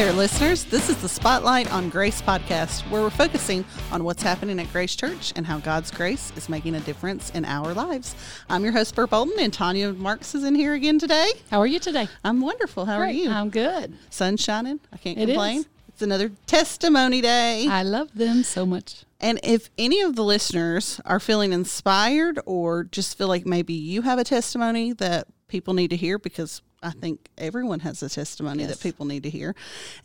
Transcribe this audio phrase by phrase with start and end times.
[0.00, 0.64] there, listeners.
[0.64, 4.96] This is the Spotlight on Grace podcast, where we're focusing on what's happening at Grace
[4.96, 8.14] Church and how God's grace is making a difference in our lives.
[8.48, 11.32] I'm your host, Bert Bolden, and Tanya Marks is in here again today.
[11.50, 12.08] How are you today?
[12.24, 12.86] I'm wonderful.
[12.86, 13.10] How Great.
[13.10, 13.28] are you?
[13.28, 13.92] I'm good.
[14.08, 14.80] Sun shining.
[14.90, 15.58] I can't It complain.
[15.58, 15.66] is.
[15.90, 17.68] It's another testimony day.
[17.68, 19.04] I love them so much.
[19.20, 24.00] And if any of the listeners are feeling inspired or just feel like maybe you
[24.00, 27.00] have a testimony that people need to hear, because I mm-hmm.
[27.00, 28.70] think everyone has a testimony Yes.
[28.70, 29.54] that people need to hear,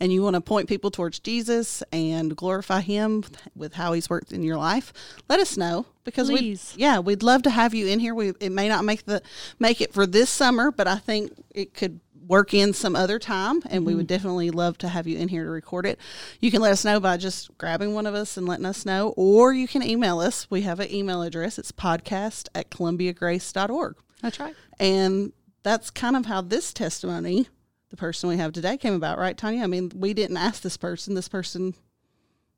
[0.00, 4.32] and you want to point people towards Jesus and glorify Him with how He's worked
[4.32, 4.92] in your life,
[5.28, 8.14] let us know because we, yeah, we'd love to have you in here.
[8.14, 9.22] We it may not make the
[9.58, 13.62] make it for this summer, but I think it could work in some other time
[13.70, 14.14] and we would mm-hmm.
[14.14, 15.98] definitely love to have you in here to record it.
[16.40, 19.14] You can let us know by just grabbing one of us and letting us know
[19.16, 20.50] or you can email us.
[20.50, 21.58] We have an email address.
[21.58, 24.54] It's podcast at columbiagrace.org That's right.
[24.78, 25.32] and
[25.66, 27.48] that's kind of how this testimony
[27.90, 30.76] the person we have today came about right tanya i mean we didn't ask this
[30.76, 31.74] person this person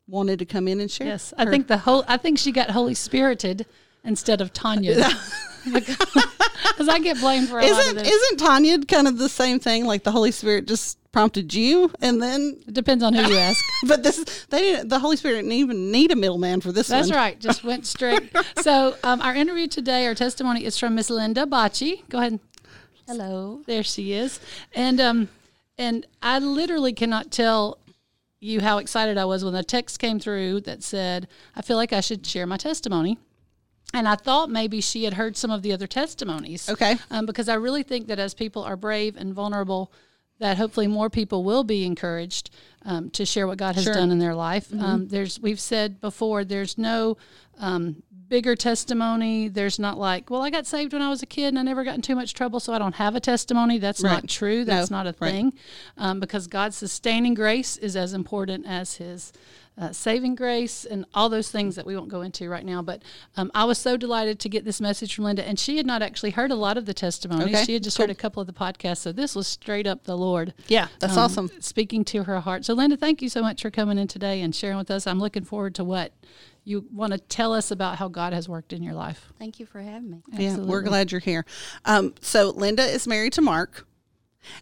[0.07, 2.03] wanted to come in and share Yes, I her- think the whole.
[2.07, 3.65] I think she got Holy Spirited
[4.03, 5.07] instead of Tanya,
[5.71, 8.07] because I get blamed for a lot of isn't this.
[8.11, 12.21] isn't tanya kind of the same thing like the holy spirit just prompted you and
[12.21, 13.63] then it depends on who you ask.
[13.87, 14.89] But this, they didn't.
[14.89, 17.17] The Holy Spirit didn't even need a middleman for this That's one.
[17.17, 17.39] right.
[17.39, 18.29] Just went straight.
[18.61, 22.07] So um, our interview today, our testimony is from Miss Linda Bocci.
[22.09, 22.39] Go ahead.
[23.09, 23.61] Hello.
[23.65, 24.39] There she is.
[24.75, 25.29] And um,
[25.79, 27.79] and I literally cannot tell
[28.39, 31.91] you how excited I was when the text came through that said, "I feel like
[31.91, 33.17] I should share my testimony."
[33.95, 36.69] And I thought maybe she had heard some of the other testimonies.
[36.69, 36.97] Okay.
[37.09, 39.91] Um, because I really think that as people are brave and vulnerable,
[40.37, 42.51] that hopefully more people will be encouraged
[42.85, 43.95] um, to share what God has Sure.
[43.95, 44.71] done in their life.
[44.79, 47.17] Um, there's we've said before, there's no
[47.57, 49.47] um, bigger testimony.
[49.47, 51.83] There's not like, well, I got saved when I was a kid and I never
[51.83, 53.77] got in too much trouble, so I don't have a testimony.
[53.79, 54.11] That's Right.
[54.13, 54.63] not true.
[54.63, 55.31] That's No, not a right.
[55.31, 55.53] thing,
[55.97, 59.33] um, because God's sustaining grace is as important as His
[59.77, 62.81] uh, saving grace and all those things that we won't go into right now.
[62.81, 63.01] But
[63.37, 66.01] um, I was so delighted to get this message from Linda, and she had not
[66.01, 67.55] actually heard a lot of the testimonies.
[67.55, 70.03] Okay, She had just heard a couple of the podcasts, so this was straight up
[70.03, 70.53] the Lord.
[70.67, 71.49] Yeah, that's um, awesome.
[71.61, 72.65] Speaking to her heart.
[72.65, 75.07] So, Linda, thank you so much for coming in today and sharing with us.
[75.07, 76.11] I'm looking forward to what
[76.69, 79.27] you want to tell us about how God has worked in your life.
[79.39, 80.21] Thank you for having me.
[80.31, 81.45] Yeah, we're glad you're here.
[81.85, 83.85] Um, so Linda is married to Mark.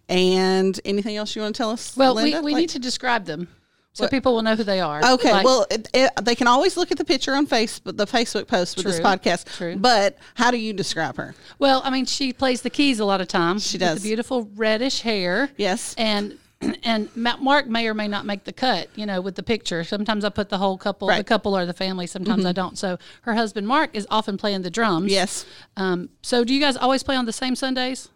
[0.10, 1.96] And anything else you want to tell us?
[1.96, 2.40] Well, Linda?
[2.40, 3.48] we, we Like- need to describe them
[3.94, 5.04] so people will know who they are.
[5.14, 8.06] Okay, Like- well, it, it, they can always look at the picture on Facebook, the
[8.06, 9.46] Facebook post with this podcast.
[9.58, 9.76] true.
[9.76, 11.36] But how do you describe her?
[11.58, 13.66] Well, I mean, she plays the keys a lot of times.
[13.66, 14.02] She with does.
[14.04, 15.50] the beautiful reddish hair.
[15.58, 15.96] Yes.
[15.98, 16.38] And
[16.84, 19.84] and Mark may or may not make the cut, you know, with the picture.
[19.84, 21.20] Sometimes I put the whole couple, the Right.
[21.20, 21.28] Mm-hmm.
[21.28, 22.08] couple or the family.
[22.08, 22.78] Sometimes I don't.
[22.78, 25.12] So her husband Mark is often playing the drums.
[25.12, 25.46] Yes.
[25.76, 28.10] Um, so do you guys always play on the same Sundays?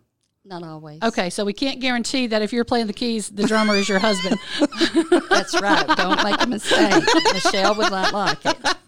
[0.43, 1.03] Not always.
[1.03, 3.99] Okay, so we can't guarantee that if you're playing the keys, the drummer is your
[3.99, 4.37] husband.
[5.29, 5.87] That's right.
[5.95, 7.03] Don't make a mistake.
[7.31, 8.57] Michelle would not like it.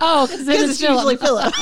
[0.00, 1.52] oh, because Because it's usually Philip.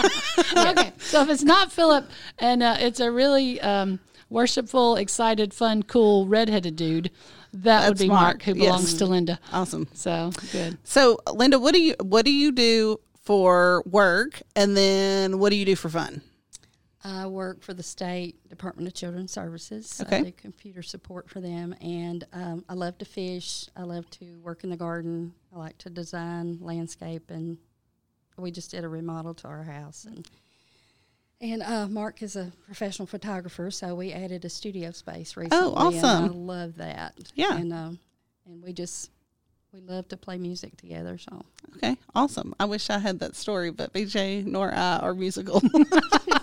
[0.58, 2.06] okay, so if it's not Philip,
[2.38, 3.98] and uh, it's a really um,
[4.30, 7.10] worshipful, excited, fun, cool, redheaded dude,
[7.52, 8.64] that would be Mark, Mark, who yes.
[8.64, 9.38] belongs to Linda.
[9.52, 9.88] awesome.
[9.92, 10.78] So good.
[10.84, 15.56] So, Linda, what do you what do you do for work, and then what do
[15.56, 16.22] you do for fun?
[17.02, 20.02] I work for the state Department of Children's Services.
[20.02, 20.18] Okay.
[20.18, 23.68] I do computer support for them, and um, I love to fish.
[23.74, 25.32] I love to work in the garden.
[25.54, 27.56] I like to design landscape, and
[28.36, 30.04] we just did a remodel to our house.
[30.04, 30.26] And
[31.40, 35.58] and uh, Mark is a professional photographer, so we added a studio space recently.
[35.58, 36.24] Oh, awesome.
[36.24, 37.14] And I love that.
[37.34, 37.56] Yeah.
[37.56, 37.98] and um,
[38.46, 39.10] and we just
[39.72, 41.18] we love to play music together.
[41.18, 41.44] So
[41.76, 42.54] Okay, awesome.
[42.58, 45.62] I wish I had that story, but BJ nor I are musical.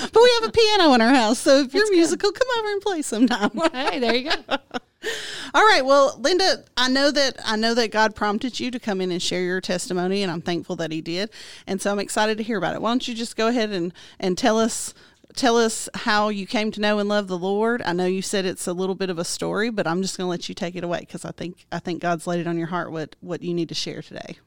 [0.00, 2.82] but we have a piano in our house, so if you're musical, come over and
[2.82, 3.50] play sometime.
[3.72, 4.36] Hey, there you go.
[5.54, 5.84] All right.
[5.84, 9.22] Well, Linda, I know that I know that God prompted you to come in and
[9.22, 11.30] share your testimony, and I'm thankful that He did.
[11.66, 12.82] And so I'm excited to hear about it.
[12.82, 14.94] Why don't you just go ahead and and tell us
[15.36, 17.82] tell us how you came to know and love the Lord?
[17.84, 20.26] I know you said it's a little bit of a story, but I'm just going
[20.26, 22.58] to let you take it away because I think I think God's laid it on
[22.58, 24.38] your heart what what you need to share today.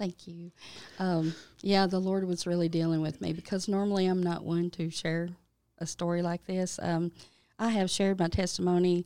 [0.00, 0.50] Thank you.
[0.98, 4.88] Um, yeah, the Lord was really dealing with me because normally I'm not one to
[4.88, 5.28] share
[5.76, 6.80] a story like this.
[6.80, 7.12] Um,
[7.58, 9.04] I have shared my testimony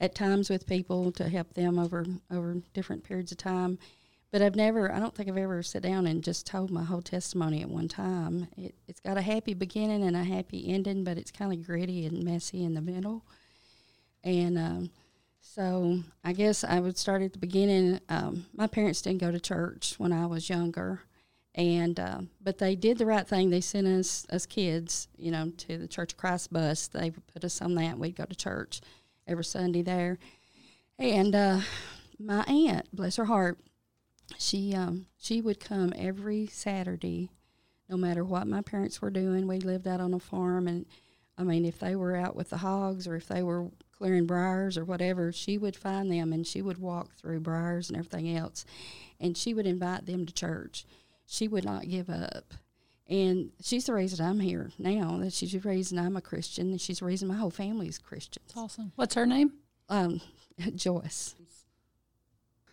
[0.00, 3.78] at times with people to help them over over different periods of time,
[4.32, 4.90] but I've never.
[4.90, 7.88] I don't think I've ever sat down and just told my whole testimony at one
[7.88, 8.48] time.
[8.56, 12.06] It, it's got a happy beginning and a happy ending, but it's kind of gritty
[12.06, 13.26] and messy in the middle.
[14.24, 14.90] And um,
[15.40, 18.00] so I guess I would start at the beginning.
[18.08, 21.00] Um, my parents didn't go to church when I was younger,
[21.54, 23.50] and uh, but they did the right thing.
[23.50, 26.88] They sent us as kids, you know, to the Church of Christ bus.
[26.88, 27.98] They would put us on that.
[27.98, 28.80] We'd go to church
[29.26, 30.18] every Sunday there,
[30.98, 31.60] and uh,
[32.18, 33.58] my aunt, bless her heart,
[34.38, 37.30] she um she would come every Saturday,
[37.88, 39.46] no matter what my parents were doing.
[39.46, 40.86] We lived out on a farm, and
[41.36, 44.78] I mean, if they were out with the hogs or if they were clearing briars
[44.78, 48.64] or whatever, she would find them and she would walk through briars and everything else,
[49.20, 50.86] and she would invite them to church.
[51.26, 52.54] She would not give up.
[53.06, 55.18] And she's the reason I'm here now.
[55.18, 57.98] That she's the reason I'm a Christian, and she's the reason my whole family is
[57.98, 58.42] Christian.
[58.46, 58.92] That's awesome.
[58.96, 59.52] What's her name?
[59.90, 60.20] Um,
[60.74, 61.34] Joyce.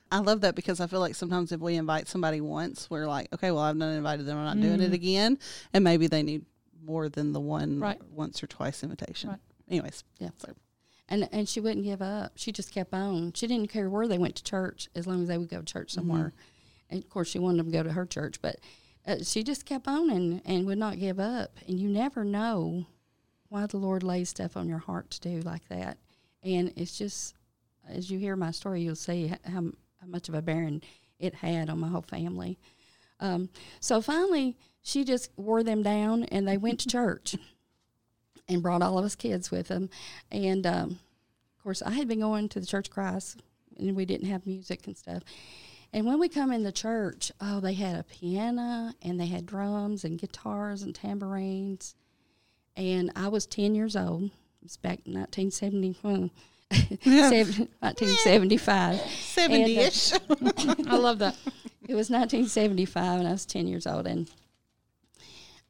[0.10, 3.28] I love that because I feel like sometimes if we invite somebody once, we're like,
[3.34, 4.38] okay, well, I've not invited them.
[4.38, 5.38] I'm not doing it again.
[5.74, 6.46] And maybe they need
[6.86, 8.00] more than the one Right.
[8.12, 9.32] once or twice invitation.
[9.32, 9.40] Right.
[9.70, 10.30] Anyways, Yeah.
[10.38, 10.54] so
[11.10, 12.34] And and she wouldn't give up.
[12.36, 13.34] She just kept on.
[13.34, 15.66] She didn't care where they went to church as long as they would go to
[15.66, 16.34] church somewhere.
[16.90, 18.58] And of course, she wanted them to go to her church, but
[19.06, 21.58] uh, she just kept on and, and would not give up.
[21.68, 22.86] And you never know
[23.50, 25.98] why the Lord lays stuff on your heart to do like that.
[26.44, 27.36] And it's just,
[27.88, 29.64] as you hear my story, you'll see how,
[30.02, 30.82] how much of a bearing
[31.20, 32.60] it had on my whole family.
[33.20, 33.50] Um,
[33.80, 37.36] so finally, she just wore them down and they went to church
[38.50, 39.90] and brought all of us kids with them.
[40.32, 41.00] And um,
[41.58, 43.42] of course, I had been going to the Church of Christ,
[43.78, 45.24] and we didn't have music and stuff.
[45.94, 49.46] And when we come in the church, oh, they had a piano and they had
[49.46, 51.96] drums and guitars and tambourines.
[52.76, 54.26] And I was 10 years old.
[54.26, 54.32] It
[54.64, 56.30] was back in 1970, well,
[57.04, 59.00] seven- 1975.
[59.00, 60.14] 70 ish.
[60.88, 61.36] I love that.
[61.88, 64.08] It was 1975, and I was 10 years old.
[64.08, 64.30] And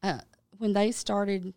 [0.02, 0.20] uh,
[0.58, 1.54] when they started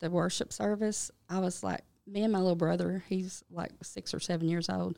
[0.00, 4.20] the worship service, I was like, me and my little brother, he's like six or
[4.20, 4.96] seven years old.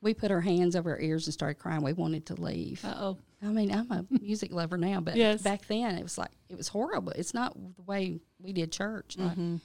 [0.00, 1.82] We put our hands over our ears and started crying.
[1.82, 2.84] We wanted to leave.
[2.84, 3.18] Uh oh.
[3.42, 5.42] I mean, I'm a music lover now, but Yes.
[5.42, 7.12] back then it was like it was horrible.
[7.12, 9.16] It's not the way we did church.
[9.18, 9.56] like- Mm-hmm.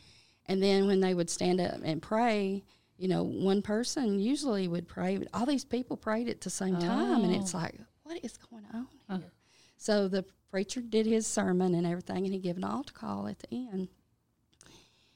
[0.48, 2.64] and then when they would stand up and pray,
[2.98, 6.78] you know, one person usually would pray, but all these people prayed at the same
[6.78, 8.88] time, and it's like, what is going on
[9.20, 9.32] here?
[9.78, 13.40] So the preacher did his sermon and everything, and he gave an altar call at
[13.40, 13.88] the end,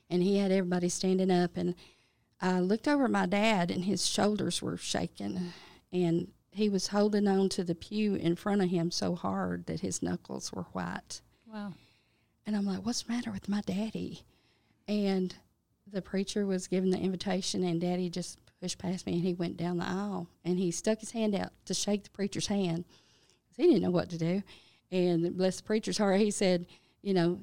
[0.10, 1.75] and he had everybody standing up, and
[2.42, 5.54] I looked over at my dad, and his shoulders were shaking,
[5.92, 9.81] and he was holding on to the pew in front of him so hard that
[9.81, 11.22] his knuckles were white.
[11.52, 11.74] Wow.
[12.46, 14.22] And I'm like, what's the matter with my daddy?
[14.88, 15.36] And
[15.92, 19.58] the preacher was giving the invitation, and daddy just pushed past me and he went
[19.58, 22.86] down the aisle and he stuck his hand out to shake the preacher's hand.
[23.56, 24.42] He didn't know what to do.
[24.92, 26.66] And bless the preacher's heart, he said,
[27.01, 27.40] You know,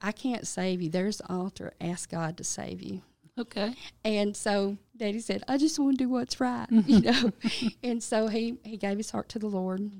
[0.00, 0.90] I can't save you.
[0.90, 1.72] There's the altar.
[1.80, 3.02] Ask God to save you.
[3.38, 3.74] Okay.
[4.04, 7.32] And so Daddy said, I just want to do what's right, you know.
[7.82, 9.90] and so he, he gave his heart to the Lord.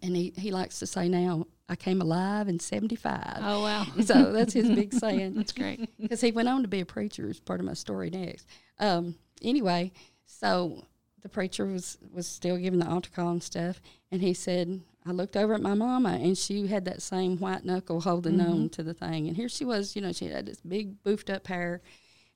[0.00, 3.38] And he, he likes to say now, I came alive in 75.
[3.40, 3.86] Oh wow.
[4.02, 5.34] So that's his big saying.
[5.34, 5.88] That's great.
[6.00, 8.46] Because he went on to be a preacher, is part of my story next.
[8.78, 9.92] Um, anyway,
[10.26, 10.84] so
[11.22, 13.80] the preacher was, was still giving the altar call and stuff.
[14.10, 17.64] And he said, I looked over at my mama, and she had that same white
[17.64, 18.52] knuckle holding mm-hmm.
[18.52, 19.26] on to the thing.
[19.26, 21.80] And here she was, you know, she had this big, boofed up hair,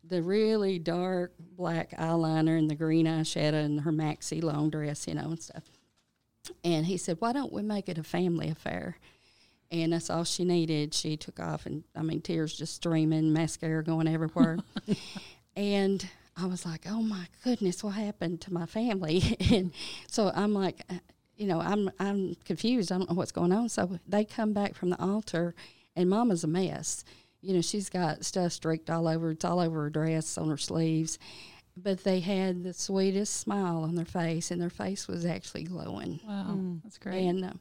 [0.02, 5.14] the really dark black eyeliner, and the green eyeshadow, and her maxi long dress, you
[5.14, 5.64] know, and stuff.
[6.64, 8.96] And he said, Why don't we make it a family affair?
[9.70, 10.94] And that's all she needed.
[10.94, 14.58] She took off, and I mean, tears just streaming, mascara going everywhere.
[15.56, 19.36] and I was like, oh my goodness, what happened to my family?
[19.52, 19.72] and
[20.06, 20.98] so I'm like, uh,
[21.36, 22.90] you know, I'm I'm confused.
[22.92, 23.68] I don't know what's going on.
[23.68, 25.54] So they come back from the altar,
[25.94, 27.04] and Mama's a mess.
[27.42, 29.30] You know, she's got stuff streaked all over.
[29.30, 31.18] It's all over her dress, on her sleeves.
[31.76, 36.20] But they had the sweetest smile on their face, and their face was actually glowing.
[36.26, 36.58] Wow.
[36.82, 37.26] That's great.
[37.26, 37.52] And uh,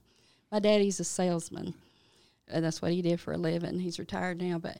[0.51, 1.73] my daddy's a salesman.
[2.47, 3.79] and that's what he did for a living.
[3.79, 4.79] He's retired now, but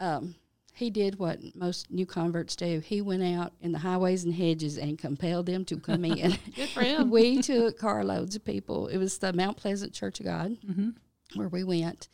[0.00, 0.34] um,
[0.74, 2.80] he did what most new converts do.
[2.80, 6.38] He went out in the highways and hedges and compelled them to come in.
[6.56, 7.10] Good for him.
[7.10, 8.86] we took carloads of people.
[8.88, 10.90] It was the Mount Pleasant Church of God Mm-hmm.
[11.38, 12.08] where we went.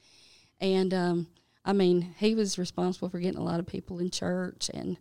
[0.60, 1.26] And um,
[1.64, 4.70] I mean, he was responsible for getting a lot of people in church.
[4.72, 4.96] And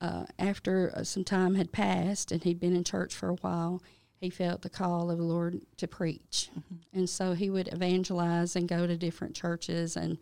[0.00, 3.82] uh, after uh, some time had passed and he'd been in church for a while,
[4.16, 6.48] he felt the call of the Lord to preach.
[6.94, 9.96] And so he would evangelize and go to different churches.
[9.96, 10.16] And,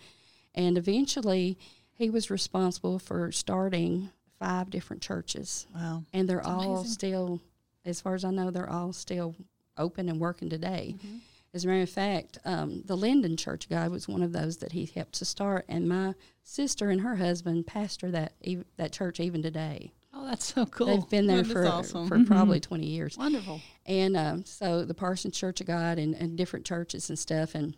[0.55, 1.57] and eventually,
[2.03, 6.03] he was responsible for starting five different churches Wow.
[6.13, 6.91] and they're all amazing.
[6.93, 7.41] still,
[7.85, 9.35] as far as I know, they're all still
[9.79, 10.97] open and working today.
[10.99, 11.17] Mm-hmm.
[11.55, 14.73] As a matter of fact, um, the Linden Church guy was one of those that
[14.73, 19.21] he helped to start, and my sister and her husband pastor that ev- that church
[19.21, 19.93] even today.
[20.15, 20.87] Oh, that's so cool.
[20.87, 22.09] They've been there That for awesome.
[22.09, 23.61] for probably twenty years, Wonderful.
[23.85, 27.77] and um, so the Parsons Church of God and, and different churches and stuff, and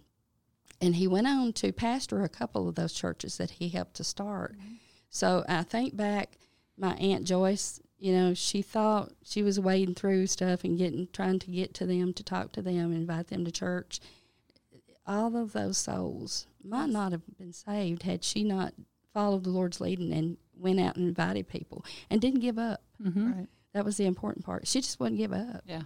[0.85, 4.05] and he went on to pastor a couple of those churches that he helped to
[4.05, 4.55] start.
[5.11, 6.39] So I think back,
[6.77, 11.39] my aunt Joyce, you know, she thought she was wading through stuff and getting trying
[11.39, 14.01] to get to them to talk to them, invite them to church.
[15.07, 18.73] All of those souls might not have been saved had she not
[19.13, 22.83] followed the Lord's leading and went out and invited people and didn't give up.
[23.03, 23.33] Mm-hmm.
[23.33, 23.47] Right.
[23.75, 24.67] That was the important part.
[24.67, 25.83] She just wouldn't give up, Yeah.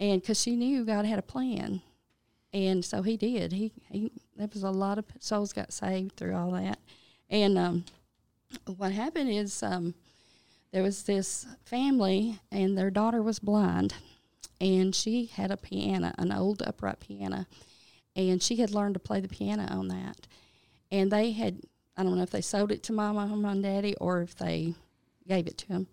[0.00, 1.82] and because she knew God had a plan,
[2.52, 3.52] and so He did.
[3.52, 4.12] He he.
[4.36, 6.78] There was a lot of souls got saved through all that,
[7.28, 7.84] and um,
[8.76, 9.94] what happened is um,
[10.72, 13.94] there was this family, and their daughter was blind,
[14.60, 17.46] and she had a piano, an old upright piano,
[18.14, 20.26] and she had learned to play the piano on that,
[20.90, 21.60] and they had.
[21.96, 24.74] I don't know if they sold it to Mama, Mama and Daddy, or if they
[25.26, 25.88] gave it to him.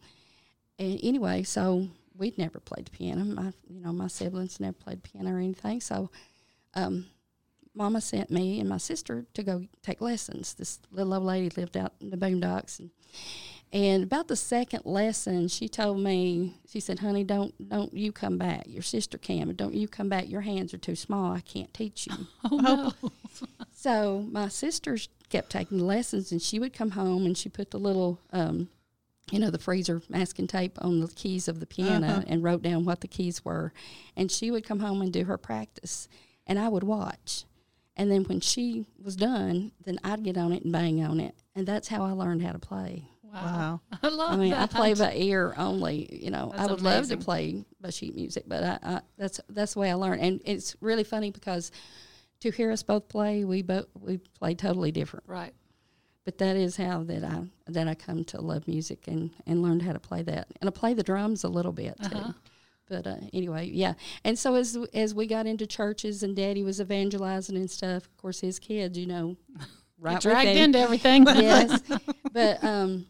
[0.78, 3.24] And anyway, so we'd never played the piano.
[3.24, 5.82] My, you know, my siblings never played piano or anything.
[5.82, 6.10] So,
[6.76, 7.06] um,
[7.74, 10.54] Mama sent me and my sister to go take lessons.
[10.54, 12.90] This little old lady lived out in the boondocks, and
[13.74, 18.38] and about the second lesson, she told me, she said, "Honey, don't don't you come
[18.38, 18.64] back.
[18.68, 20.30] Your sister can, but don't you come back.
[20.30, 21.34] Your hands are too small.
[21.34, 22.94] I can't teach you." Oh, no.
[23.72, 24.98] So my sister
[25.30, 28.70] kept taking lessons, and she would come home and she put the little, um,
[29.32, 32.24] you know, the freezer masking tape on the keys of the piano Uh-huh.
[32.28, 33.74] and wrote down what the keys were.
[34.16, 36.08] And she would come home and do her practice,
[36.48, 37.46] and I would watch.
[37.98, 41.36] And then when she was done, then I'd get on it and bang on it,
[41.56, 43.10] and that's how I learned how to play.
[43.36, 43.82] Wow.
[44.02, 46.08] I love I mean, I play by ear only.
[46.24, 49.40] You know, I That's would love to play by sheet music, but I, I, that's
[49.50, 50.22] that's the way I learned.
[50.22, 51.72] And it's really funny because
[52.42, 55.26] to hear us both play, we both we play totally different.
[55.28, 55.54] Right.
[56.24, 59.84] But that is how that I that I come to love music and and learned
[59.84, 60.48] how to play that.
[60.62, 62.18] And I play the drums a little bit too.
[62.18, 62.32] Uh-huh.
[62.88, 63.94] But uh, anyway, yeah.
[64.24, 68.18] And so as as we got into churches and Daddy was evangelizing and stuff, of
[68.18, 69.38] course his kids, you know,
[70.00, 71.26] right Dragged into everything.
[71.36, 71.82] yes.
[72.32, 73.08] But um,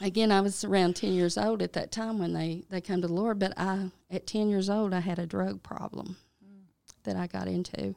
[0.00, 3.08] again, I was around 10 years old at that time when they, they come to
[3.08, 3.38] the Lord.
[3.38, 6.16] But I, at 10 years old, I had a drug problem
[7.04, 7.94] that I got into.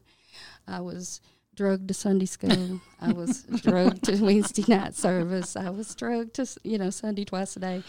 [0.67, 1.22] I was
[1.55, 2.82] drugged to Sunday school.
[3.00, 5.55] I was drugged to Wednesday night service.
[5.55, 7.84] I was drugged to, you know, Sunday twice a day.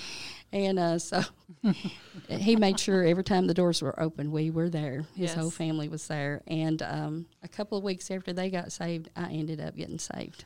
[0.54, 1.20] And uh, so
[2.28, 5.04] he made sure every time the doors were open, we were there.
[5.16, 6.42] His whole family was there.
[6.46, 10.44] And um, a couple of weeks after they got saved, I ended up getting saved.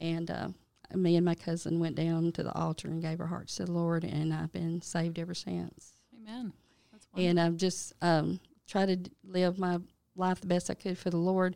[0.00, 0.48] And uh,
[0.92, 3.72] me and my cousin went down to the altar and gave our hearts to the
[3.72, 5.92] Lord, and I've been saved ever since.
[6.20, 6.52] Amen.
[6.90, 7.06] That's.
[7.16, 9.78] And I've just um, tried to live my
[10.16, 11.54] life the best I could for the Lord.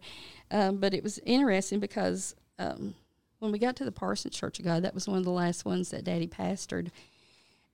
[0.53, 2.95] Um, but it was interesting because um,
[3.39, 5.65] when we got to the Parsons Church of God, that was one of the last
[5.65, 6.89] ones that Daddy pastored,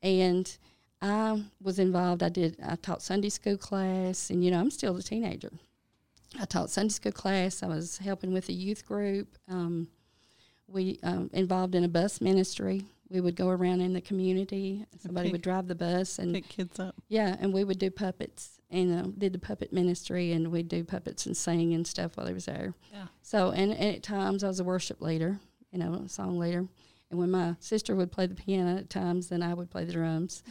[0.05, 0.57] and
[1.03, 2.23] I was involved.
[2.23, 2.57] I did.
[2.65, 5.51] I taught Sunday school class, and you know I'm still a teenager.
[6.41, 7.63] I taught Sunday school class.
[7.63, 9.37] I was helping with a youth group.
[9.49, 9.89] Um,
[10.69, 12.85] we um, involved in a bus ministry.
[13.11, 14.87] We would go around in the community.
[14.99, 16.95] Somebody pick- would drive the bus, and Pick kids up.
[17.09, 20.83] yeah, and we would do puppets and uh, did the puppet ministry, and we'd do
[20.85, 22.75] puppets and sing and stuff while he was there.
[22.93, 23.07] Yeah.
[23.23, 25.39] So, and, and at times I was a worship leader,
[25.71, 26.67] you know, a song leader.
[27.15, 29.93] And when my sister would play the piano at times, then I would play the
[29.93, 30.43] drums.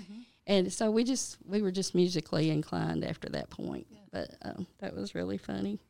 [0.48, 3.86] And so we just we were just musically inclined after that point.
[4.14, 5.82] But um, that was really funny.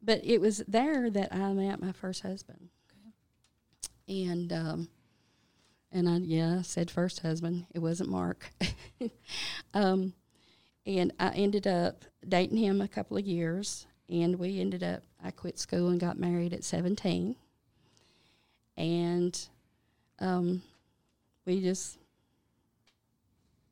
[0.00, 2.70] But it was there that I met my first husband.
[4.08, 4.88] And um,
[5.92, 7.66] and I yeah I said first husband.
[7.74, 8.50] It wasn't Mark.
[9.74, 10.14] um,
[10.86, 15.02] and I ended up dating him a couple of years, and we ended up.
[15.22, 17.36] I quit school and got married at seventeen,
[18.78, 19.48] and
[20.18, 20.62] um,
[21.44, 21.98] we just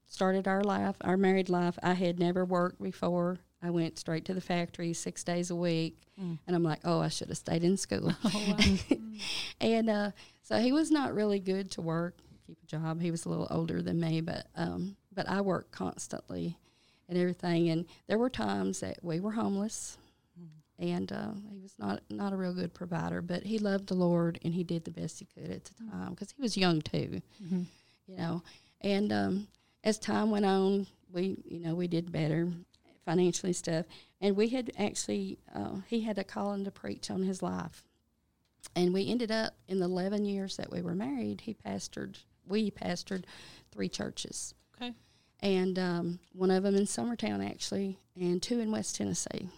[0.06, 1.78] started our life, our married life.
[1.82, 3.38] I had never worked before.
[3.62, 6.38] I went straight to the factory six days a week, Mm.
[6.46, 8.12] and I'm like, oh, I should have stayed in school.
[8.24, 8.96] Oh, wow.
[9.60, 10.10] and uh,
[10.42, 13.00] so he was not really good to work, keep a job.
[13.00, 16.56] He was a little older than me, but um, but I worked constantly
[17.08, 17.68] and everything.
[17.70, 19.98] And there were times that we were homeless,
[20.78, 23.20] and uh, he was not not a real good provider.
[23.22, 26.10] But he loved the Lord, and he did the best he could at the time
[26.10, 27.66] because he was young too, Mhm.
[28.06, 28.42] you know.
[28.80, 29.48] And um,
[29.82, 32.52] as time went on, we you know we did better
[33.04, 33.86] financially stuff.
[34.20, 37.84] And we had actually uh, he had a calling to preach on his life
[38.74, 42.16] and we ended up in the 11 years that we were married he pastored
[42.46, 43.24] we pastored
[43.70, 44.94] three churches Okay.
[45.40, 49.50] and um, one of them in summertown actually and two in west tennessee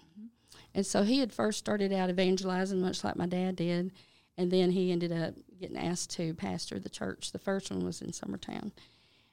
[0.77, 3.91] and so he had first started out evangelizing much like my dad did
[4.39, 8.01] and then he ended up getting asked to pastor the church the first one was
[8.03, 8.71] in summertown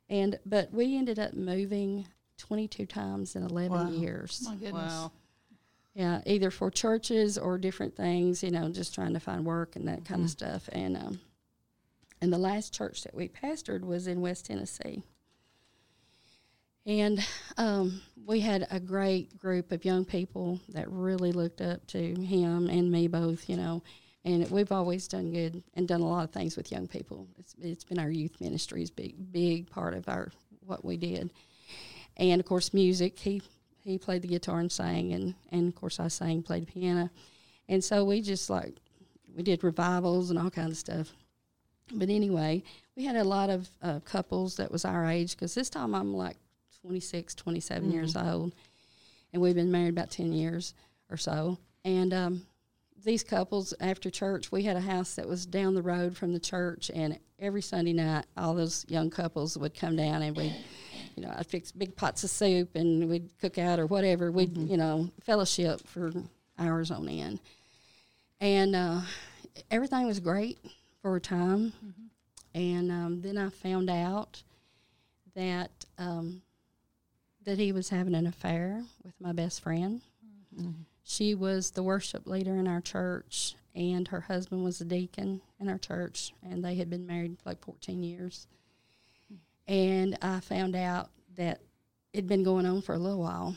[0.09, 2.07] and but we ended up moving
[2.37, 3.89] 22 times in 11 Wow.
[3.91, 4.73] years My goodness.
[4.91, 5.11] Wow.
[5.93, 9.87] yeah, either for churches or different things, you know, just trying to find work and
[9.87, 10.67] that kind of stuff.
[10.71, 11.19] And um,
[12.21, 15.03] and the last church that we pastored was in West Tennessee,
[16.85, 17.25] And
[17.57, 22.67] um, we had a great group of young people that really looked up to him
[22.69, 23.83] and me both, you know.
[24.25, 27.27] And we've always done good and done a lot of things with young people.
[27.37, 30.31] It's, it's been our youth ministry's big big part of our
[30.65, 31.31] what we did.
[32.15, 33.19] And of course, music.
[33.19, 33.41] He
[33.83, 37.09] he played the guitar and sang, and and of course I sang, played the piano,
[37.67, 38.75] and so we just like
[39.35, 41.11] we did revivals and all kinds of stuff.
[41.93, 42.63] But anyway,
[42.95, 46.13] we had a lot of uh, couples that was our age because this time I'm
[46.13, 46.37] like
[46.83, 47.93] 26, 27 mm-hmm.
[47.93, 48.53] years old,
[49.31, 50.73] and we've been married about 10 years
[51.09, 51.57] or so.
[51.83, 52.45] And um,
[53.03, 56.39] these couples, after church, we had a house that was down the road from the
[56.39, 60.53] church, and every Sunday night, all those young couples would come down and we
[61.15, 64.31] you know, I'd fix big pots of soup and we'd cook out or whatever.
[64.31, 64.71] We'd, mm-hmm.
[64.71, 66.11] you know, fellowship for
[66.57, 67.39] hours on end.
[68.39, 69.01] And uh,
[69.69, 70.59] everything was great
[71.01, 71.73] for a time.
[71.85, 72.59] Mm-hmm.
[72.59, 74.41] And um, then I found out
[75.35, 76.41] that um,
[77.45, 80.01] that he was having an affair with my best friend.
[80.55, 80.71] Mm-hmm.
[81.03, 85.67] She was the worship leader in our church, and her husband was a deacon in
[85.67, 88.47] our church, and they had been married like 14 years.
[89.67, 91.61] And I found out that
[92.13, 93.55] it'd been going on for a little while,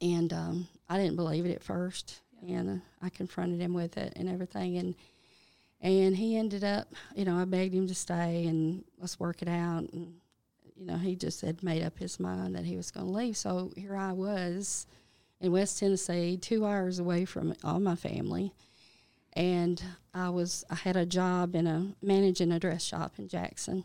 [0.00, 4.12] and um, I didn't believe it at first, and uh, I confronted him with it
[4.16, 4.94] and everything, and
[5.82, 9.48] and he ended up, you know, I begged him to stay and let's work it
[9.48, 10.14] out, and
[10.76, 13.36] you know, he just had made up his mind that he was going to leave.
[13.36, 14.86] So here I was
[15.40, 18.52] in West Tennessee, two hours away from all my family.
[19.32, 19.82] And
[20.14, 23.84] I was, I had a job in a managing a dress shop in Jackson.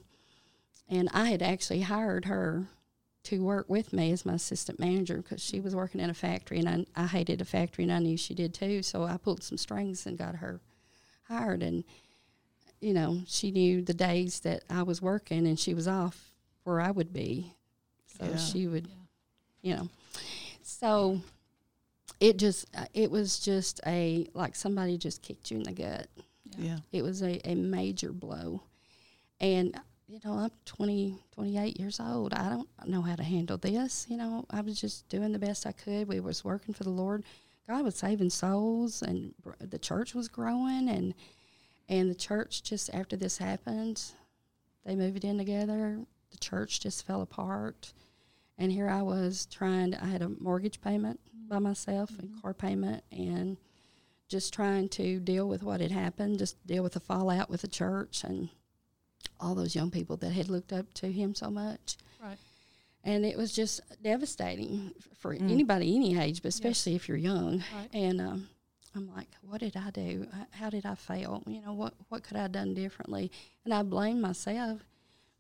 [0.90, 2.68] And I had actually hired her
[3.24, 6.58] to work with me as my assistant manager because she was working in a factory
[6.58, 8.82] and I, I hated a factory and I knew she did too.
[8.82, 10.60] So I pulled some strings and got her
[11.28, 11.62] hired.
[11.62, 11.84] And,
[12.80, 16.31] you know, she knew the days that I was working and she was off
[16.64, 17.54] where I would be.
[18.18, 18.38] So yeah.
[18.38, 18.96] she would, yeah.
[19.62, 19.90] you know.
[20.62, 21.22] So
[22.20, 26.08] it just, uh, it was just a, like somebody just kicked you in the gut.
[26.58, 26.78] Yeah.
[26.92, 28.62] It was a, a major blow.
[29.40, 32.34] And, you know, I'm 20, 28 years old.
[32.34, 34.06] I don't know how to handle this.
[34.10, 36.08] You know, I was just doing the best I could.
[36.08, 37.24] We was working for the Lord.
[37.68, 41.14] God was saving souls and the church was growing and,
[41.88, 44.04] and the church just after this happened,
[44.86, 46.00] they moved in together
[46.32, 47.94] the church just fell apart.
[48.58, 52.22] And here I was trying to, I had a mortgage payment by myself mm-hmm.
[52.22, 53.58] and car payment and
[54.28, 57.68] just trying to deal with what had happened, just deal with the fallout with the
[57.68, 58.50] church and
[59.40, 61.98] all those young people that had looked up to him so much.
[62.24, 62.38] Right.
[63.04, 65.52] And it was just devastating for mm.
[65.52, 67.02] anybody any age, but especially yes.
[67.02, 67.64] if you're young.
[67.76, 67.90] Right.
[67.94, 68.48] And um,
[68.96, 70.28] I'm like, what did I do?
[70.52, 71.42] How did I fail?
[71.48, 73.32] You know, what what could I have done differently?
[73.66, 74.82] And I blame myself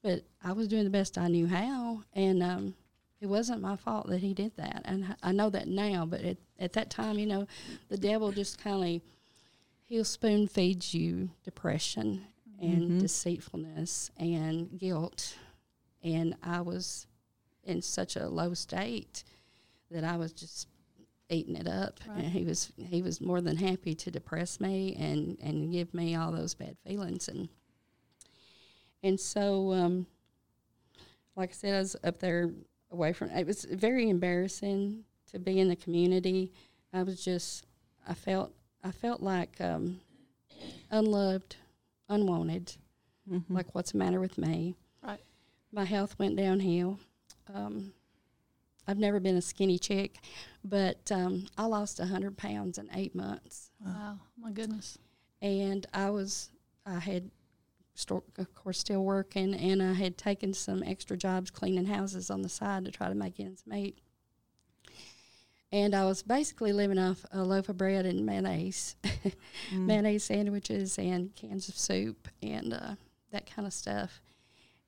[0.03, 2.75] but I was doing the best I knew how, and um,
[3.21, 4.81] it wasn't my fault that he did that.
[4.85, 7.47] And I know that now, but at, at that time, you know,
[7.89, 9.01] the devil just kind of
[9.83, 12.25] he'll spoon feed you depression
[12.59, 12.99] and mm-hmm.
[12.99, 15.35] deceitfulness and guilt.
[16.03, 17.05] And I was
[17.63, 19.23] in such a low state
[19.91, 20.67] that I was just
[21.29, 21.99] eating it up.
[22.07, 22.23] Right.
[22.23, 26.15] And he was he was more than happy to depress me and and give me
[26.15, 27.49] all those bad feelings and
[29.03, 30.05] and so, um,
[31.35, 32.51] like I said, I was up there
[32.91, 33.29] away from.
[33.29, 36.51] It was very embarrassing to be in the community.
[36.93, 37.65] I was just,
[38.07, 40.01] I felt, I felt like um,
[40.89, 41.55] unloved,
[42.09, 42.75] unwanted.
[43.29, 43.53] Mm-hmm.
[43.53, 44.75] Like, what's the matter with me?
[45.01, 45.21] Right.
[45.71, 46.99] My health went downhill.
[47.53, 47.93] Um,
[48.87, 50.17] I've never been a skinny chick,
[50.63, 53.69] but um, I lost hundred pounds in eight months.
[53.79, 54.97] Wow, my goodness!
[55.41, 56.49] And I was,
[56.85, 57.29] I had
[58.38, 62.49] of course, still working, and I had taken some extra jobs cleaning houses on the
[62.49, 63.99] side to try to make ends meet.
[65.71, 69.32] And I was basically living off a loaf of bread and mayonnaise, mm.
[69.71, 72.95] mayonnaise sandwiches and cans of soup and uh,
[73.32, 74.21] that kind of stuff.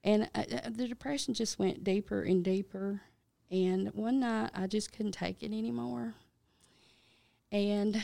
[0.03, 3.01] And I, uh, uh, the depression just went deeper and deeper.
[3.49, 6.15] And one night I just couldn't take it anymore.
[7.51, 8.03] And,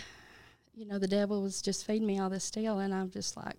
[0.74, 3.58] you know, the devil was just feeding me all this still, and I'm just like,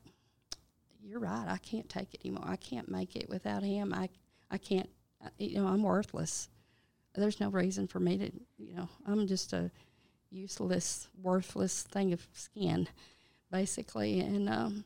[1.03, 1.47] you're right.
[1.49, 2.47] I can't take it anymore.
[2.47, 3.93] I can't make it without him.
[3.93, 4.09] I,
[4.51, 4.89] I can't,
[5.39, 6.49] you know, I'm worthless.
[7.15, 9.71] There's no reason for me to, you know, I'm just a
[10.31, 12.89] useless, worthless thing of skin,
[13.51, 14.21] basically.
[14.21, 14.85] And um,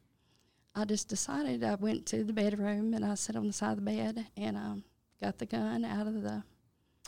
[0.74, 3.85] I just decided I went to the bedroom and I sat on the side of
[3.85, 4.85] the bed and um,
[5.20, 6.42] got the gun out of the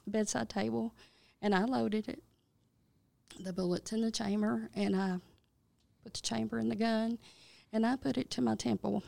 [0.07, 0.95] bedside table
[1.41, 2.23] and I loaded it,
[3.41, 5.19] the bullets in the chamber, and I
[6.03, 7.19] put the chamber in the gun
[7.77, 9.03] and I put it to my temple.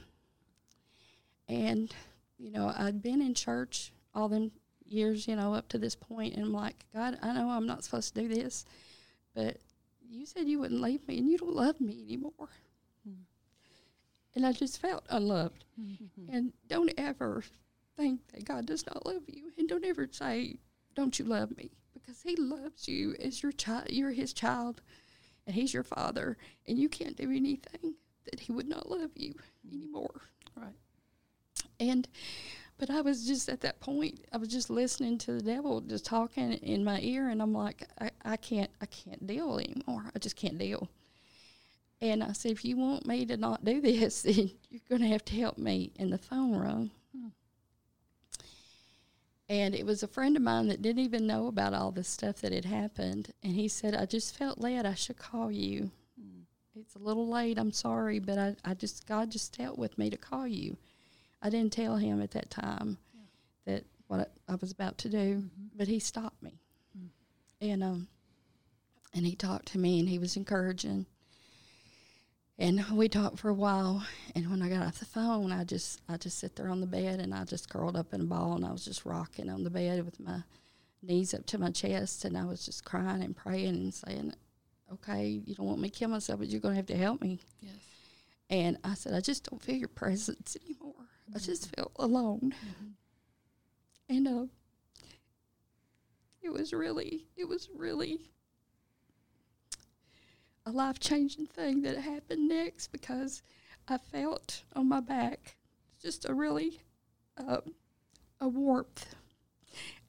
[1.48, 1.92] And,
[2.38, 4.52] you know, I'd been in church all them
[4.84, 7.82] years, you know, up to this point, and I'm like, God, I know I'm not
[7.82, 8.66] supposed to do this,
[9.34, 9.56] but
[10.06, 12.50] you said you wouldn't leave me, and you don't love me anymore.
[13.06, 13.22] Hmm.
[14.34, 15.64] And I just felt unloved.
[15.80, 16.34] Mm-hmm.
[16.34, 17.42] And don't ever
[17.96, 20.56] think that God does not love you, and don't ever say,
[20.94, 23.90] "Don't you love me?" Because He loves you as your child.
[23.90, 24.82] You're His child,
[25.46, 27.94] and He's your Father, and you can't do anything
[28.30, 29.34] that He would not love you
[29.70, 30.22] anymore.
[30.56, 30.74] Right.
[31.80, 32.08] And
[32.78, 36.04] but I was just at that point, I was just listening to the devil just
[36.04, 40.10] talking in my ear and I'm like, I, I can't I can't deal anymore.
[40.14, 40.88] I just can't deal.
[42.00, 45.24] And I said, if you want me to not do this, then you're gonna have
[45.26, 45.92] to help me.
[45.98, 46.90] And the phone rung.
[49.50, 52.42] And it was a friend of mine that didn't even know about all the stuff
[52.42, 53.32] that had happened.
[53.42, 55.90] And he said, I just felt led I should call you.
[56.80, 60.10] It's a little late, I'm sorry, but I, I just God just dealt with me
[60.10, 60.76] to call you.
[61.42, 62.98] I didn't tell him at that time
[63.66, 66.60] that what I, I was about to do, but he stopped me,
[67.60, 68.08] and um,
[69.12, 71.06] and he talked to me, and he was encouraging,
[72.58, 74.06] and we talked for a while.
[74.36, 76.86] And when I got off the phone, I just I just sit there on the
[76.86, 79.64] bed, and I just curled up in a ball, and I was just rocking on
[79.64, 80.44] the bed with my
[81.02, 84.34] knees up to my chest, and I was just crying and praying and saying,
[84.92, 87.20] "Okay, you don't want me to kill myself, but you're going to have to help
[87.20, 87.72] me." Yes.
[88.50, 90.94] And I said, I just don't feel your presence anymore.
[91.34, 92.54] I just feel alone.
[94.08, 94.46] And uh,
[96.40, 98.20] it was really, it was really
[100.64, 103.42] a life changing thing that happened next because
[103.86, 105.56] I felt on my back
[106.00, 106.80] just a really
[107.36, 107.74] um,
[108.40, 109.14] a warmth,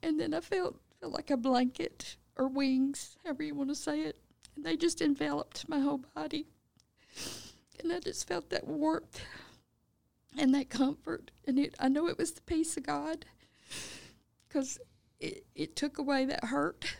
[0.02, 4.00] and then I felt felt like a blanket or wings, however you want to say
[4.00, 4.16] it,
[4.60, 6.46] and they just enveloped my whole body
[7.82, 9.22] and I just felt that warmth
[10.36, 11.30] and that comfort.
[11.46, 13.24] And it, I know it was the peace of God
[14.46, 14.78] because
[15.18, 16.96] it, it took away that hurt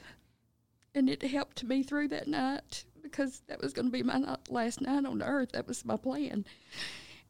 [0.94, 4.80] and it helped me through that night because that was going to be my last
[4.80, 5.52] night on earth.
[5.52, 6.46] That was my plan.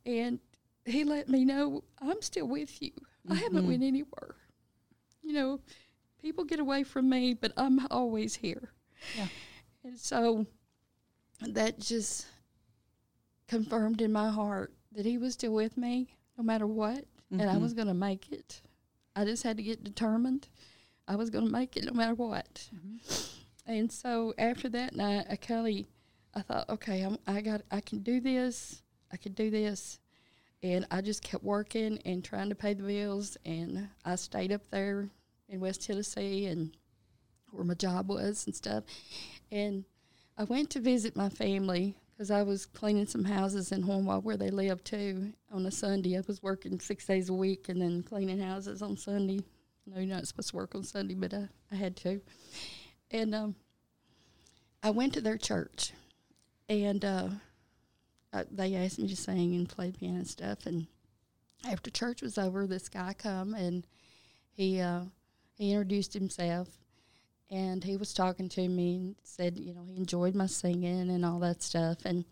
[0.07, 0.39] And
[0.85, 2.93] he let me know I'm still with you.
[3.29, 3.69] I haven't mm-hmm.
[3.69, 4.37] went anywhere.
[5.25, 5.61] You know,
[6.23, 8.71] people get away from me, but I'm always here.
[9.17, 9.27] Yeah.
[9.85, 10.47] And so
[11.41, 12.27] that just
[13.49, 17.47] confirmed in my heart that he was still with me no matter what, and I
[17.47, 17.63] mm-hmm.
[17.63, 18.63] was going to make it.
[19.15, 20.49] I just had to get determined.
[21.07, 22.69] I was going to make it no matter what.
[22.75, 23.71] Mm-hmm.
[23.71, 25.87] And so after that night, I Kelly,
[26.35, 28.83] I thought, okay, I'm, I got, I can do this.
[29.13, 29.99] I can do this.
[30.63, 33.37] And I just kept working and trying to pay the bills.
[33.45, 35.09] And I stayed up there
[35.49, 36.77] in West Tennessee and
[37.51, 38.85] where my job was and stuff.
[39.51, 39.85] And
[40.39, 44.37] I went to visit my family because I was cleaning some houses in Hohenwald where
[44.37, 46.17] they live too on a Sunday.
[46.17, 49.43] I was working six days a week and then cleaning houses on Sunday.
[49.87, 52.21] Know you're not supposed to work on Sunday, but I, I had to.
[53.11, 53.55] And um,
[54.83, 55.93] I went to their church
[56.69, 57.29] and uh,
[58.33, 60.67] uh, they asked me to sing and play piano and stuff.
[60.67, 60.87] And
[61.69, 63.87] after church was over, this guy come and
[64.53, 65.05] he uh,
[65.55, 66.69] he introduced himself
[67.51, 71.25] and he was talking to me and said, you know, he enjoyed my singing and
[71.25, 72.25] all that stuff, and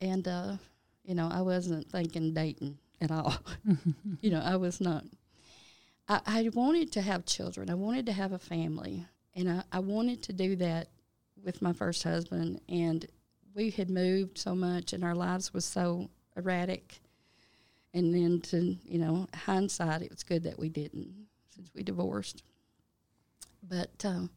[0.00, 0.56] and uh,
[1.04, 3.34] you know, I wasn't thinking dating at all.
[4.20, 5.04] you know, I was not.
[6.08, 7.70] I, I wanted to have children.
[7.70, 10.88] I wanted to have a family, and I, I wanted to do that
[11.42, 12.60] with my first husband.
[12.68, 13.06] And
[13.54, 17.00] we had moved so much, and our lives was so erratic.
[17.94, 21.12] And then to you know, hindsight, it was good that we didn't
[21.54, 22.42] since we divorced.
[23.62, 24.30] But um,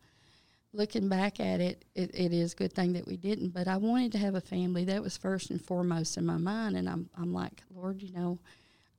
[0.76, 3.50] looking back at it, it, it is a good thing that we didn't.
[3.50, 4.86] But I wanted to have a family.
[4.86, 6.78] That was first and foremost in my mind.
[6.78, 8.40] And I'm, I'm like, Lord, you know,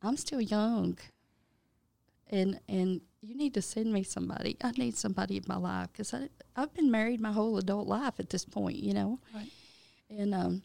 [0.03, 0.99] I'm still young.
[2.31, 4.57] And, and you need to send me somebody.
[4.63, 6.15] I need somebody in my life because
[6.57, 9.21] I've been married my whole adult life at this point, you know.
[9.35, 9.51] Right.
[10.11, 10.63] And um,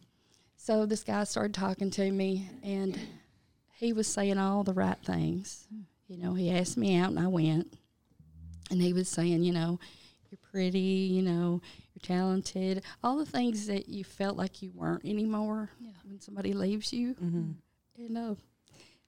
[0.58, 3.00] so this guy started talking to me, and
[3.74, 5.68] he was saying all the right things.
[6.08, 7.74] You know, he asked me out, and I went.
[8.70, 9.80] And he was saying, you know,
[10.32, 11.62] you're pretty, you know,
[11.94, 15.92] you're talented, all the things that you felt like you weren't anymore Yeah.
[16.06, 17.16] when somebody leaves you.
[17.98, 18.36] And uh,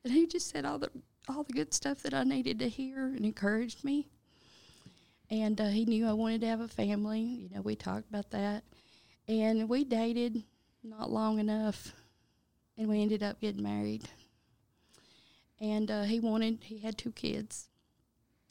[0.03, 0.89] and he just said all the
[1.29, 4.07] all the good stuff that I needed to hear and encouraged me.
[5.29, 7.21] And uh, he knew I wanted to have a family.
[7.21, 8.63] You know, we talked about that,
[9.27, 10.43] and we dated
[10.83, 11.93] not long enough,
[12.77, 14.03] and we ended up getting married.
[15.62, 17.69] And uh, he wanted he had two kids,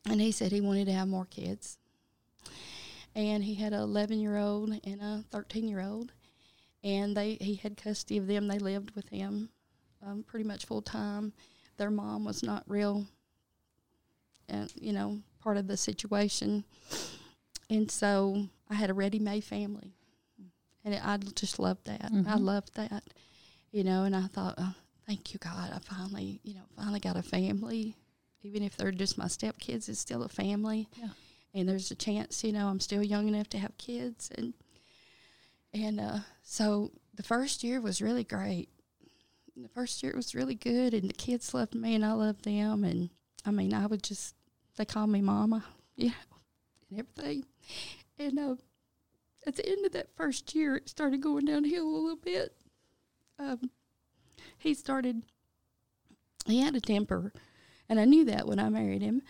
[0.08, 1.76] and he said he wanted to have more kids.
[3.14, 6.12] And he had an 11 year old and a 13 year old,
[6.82, 8.48] and they he had custody of them.
[8.48, 9.50] They lived with him
[10.04, 11.32] um, pretty much full time.
[11.76, 13.06] Their mom was not real,
[14.48, 16.64] and you know, part of the situation.
[17.70, 19.94] And so I had a ready-made family,
[20.84, 22.04] and I just loved that.
[22.04, 22.40] I Mhm.
[22.40, 23.04] loved that,
[23.70, 24.04] you know.
[24.04, 24.74] And I thought, oh,
[25.06, 25.70] thank you, God.
[25.72, 27.96] I finally, you know, finally got a family.
[28.42, 30.88] Even if they're just my stepkids, it's still a family.
[30.96, 31.10] Yeah.
[31.54, 34.54] And there's a chance, you know, I'm still young enough to have kids, and
[35.74, 38.68] and uh, so the first year was really great.
[39.56, 42.84] The first year was really good, and the kids loved me, and I loved them.
[42.84, 43.10] And
[43.44, 44.34] I mean, I would just
[44.76, 45.64] they called me mama,
[45.96, 46.14] you know,
[46.90, 47.44] and everything.
[48.18, 48.54] And uh,
[49.46, 52.54] at the end of that first year, it started going downhill a little bit.
[53.38, 53.70] Um,
[54.58, 55.22] he started.
[56.46, 57.32] He had a temper,
[57.88, 59.22] and I knew that when I married him.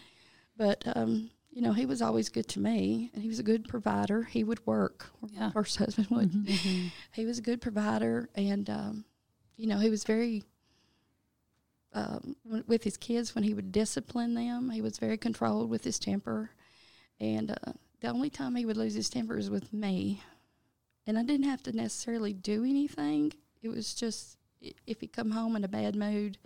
[0.57, 3.69] But um, you know, he was always good to me, and he was a good
[3.69, 4.23] provider.
[4.23, 5.11] He would work.
[5.33, 5.51] Yeah.
[5.51, 6.91] first husband would Mhm.
[7.13, 9.05] he was a good provider and um,
[9.57, 10.43] you know he was very
[11.95, 12.37] um,
[12.67, 16.51] with his kids when he would discipline them he was very controlled with his temper
[17.21, 20.23] and uh, the only time he would lose his temper was with me
[21.07, 23.31] and i didn't have to necessarily do anything
[23.63, 24.39] it was just
[24.87, 26.39] if he come home in a bad mood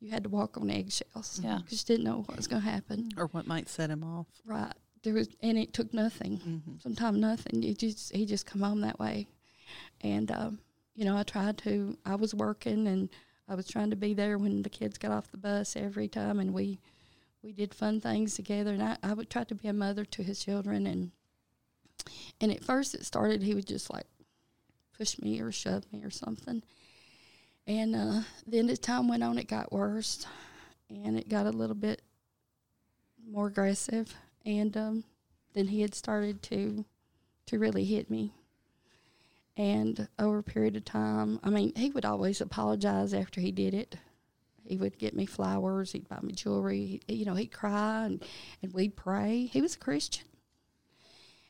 [0.00, 1.58] you had to walk on eggshells Yeah.
[1.62, 4.26] because you didn't know what was going to happen Or what might set him off.
[4.44, 6.78] right there was and it took nothing Mm-hmm.
[6.82, 7.62] sometimes nothing.
[7.62, 9.26] You just he just come home that way,
[10.00, 10.58] and um,
[10.94, 11.96] you know I tried to.
[12.04, 13.08] I was working and
[13.48, 16.40] I was trying to be there when the kids got off the bus every time,
[16.40, 16.80] and we
[17.42, 18.72] we did fun things together.
[18.72, 21.12] And I, I would try to be a mother to his children, and
[22.40, 24.06] and at first it started he would just like
[24.96, 26.62] push me or shove me or something,
[27.66, 30.26] and uh, then as time went on, it got worse,
[30.88, 32.02] and it got a little bit
[33.28, 35.04] more aggressive, and um,
[35.54, 36.84] then he had started to
[37.46, 38.32] to really hit me.
[39.56, 43.72] And over a period of time, I mean, he would always apologize after he did
[43.72, 43.96] it.
[44.64, 45.92] He would get me flowers.
[45.92, 47.00] He'd buy me jewelry.
[47.06, 48.22] He, you know, he'd cry and,
[48.62, 49.46] and we'd pray.
[49.46, 50.26] He was a Christian.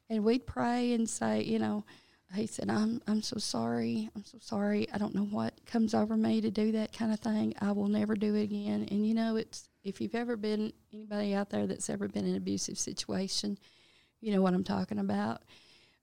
[0.09, 1.85] And we'd pray and say, you know,
[2.35, 4.11] he said, I'm, I'm so sorry.
[4.17, 4.89] I'm so sorry.
[4.93, 7.55] I don't know what comes over me to do that kind of thing.
[7.61, 8.89] I will never do it again.
[8.91, 12.33] And, you know, it's, if you've ever been, anybody out there that's ever been in
[12.33, 13.59] an abusive situation,
[14.21, 15.43] you know what I'm talking about.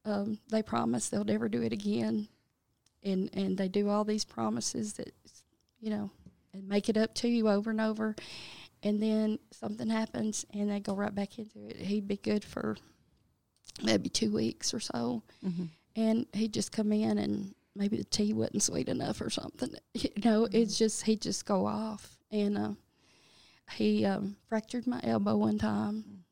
[0.06, 2.28] Um, they promise they'll never do it again,
[3.04, 5.14] and and they do all these promises that,
[5.80, 6.10] you know,
[6.54, 8.16] and make it up to you over and over,
[8.84, 11.78] and then something happens and they go right back into it.
[11.78, 12.78] He'd be good for
[13.82, 15.66] maybe two weeks or so, Mm-hmm.
[15.96, 19.74] And he'd just come in and maybe the tea wasn't sweet enough or something.
[19.94, 22.72] You know, it's just he'd just go off, and uh,
[23.72, 26.24] he um, fractured my elbow one time.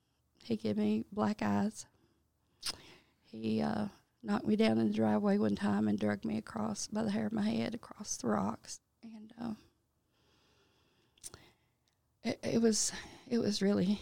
[0.43, 1.85] He gave me black eyes.
[3.23, 3.85] He uh,
[4.23, 7.27] knocked me down in the driveway one time and dragged me across by the hair
[7.27, 9.53] of my head across the rocks, and uh,
[12.23, 12.91] it, it was
[13.29, 14.01] it was really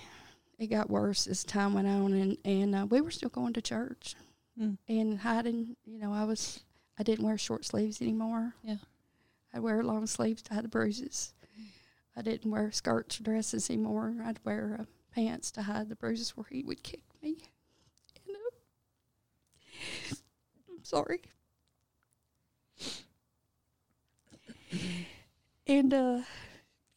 [0.58, 3.62] it got worse as time went on, and and uh, we were still going to
[3.62, 4.16] church
[4.60, 4.78] Mm.
[4.88, 5.76] and hiding.
[5.86, 6.62] You know, I was
[6.98, 8.56] I didn't wear short sleeves anymore.
[8.64, 8.78] Yeah.
[9.54, 11.34] I'd wear long sleeves to hide the bruises.
[12.16, 14.16] I didn't wear skirts or dresses anymore.
[14.26, 17.38] I'd wear uh, pants to hide the bruises where he would kick me.
[18.28, 18.36] And,
[20.12, 20.16] uh,
[20.70, 21.22] I'm sorry.
[25.66, 26.22] And, uh,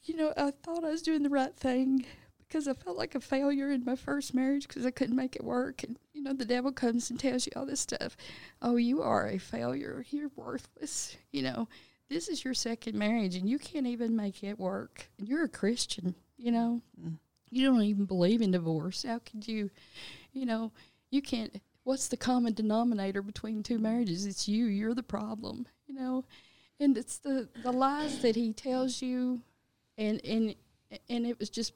[0.03, 2.05] you know, I thought I was doing the right thing
[2.53, 5.45] because I felt like a failure in my first marriage because I couldn't make it
[5.45, 5.83] work.
[5.85, 8.15] And, you know, the devil comes and tells you all this stuff.
[8.61, 10.05] Oh, you are a failure.
[10.11, 11.17] You're worthless.
[11.31, 11.69] You know,
[12.11, 15.09] this is your second marriage and you can't even make it work.
[15.19, 16.83] And you're a Christian, you know.
[17.03, 17.17] Mm.
[17.49, 19.03] You don't even believe in divorce.
[19.03, 19.71] How could you,
[20.35, 20.73] you know,
[21.11, 21.59] you can't.
[21.85, 24.27] What's the common denominator between two marriages?
[24.27, 24.67] It's you.
[24.67, 26.25] You're the problem, you know.
[26.79, 29.41] And it's the, the lies that he tells you,
[29.97, 30.55] and and
[31.09, 31.73] and it was just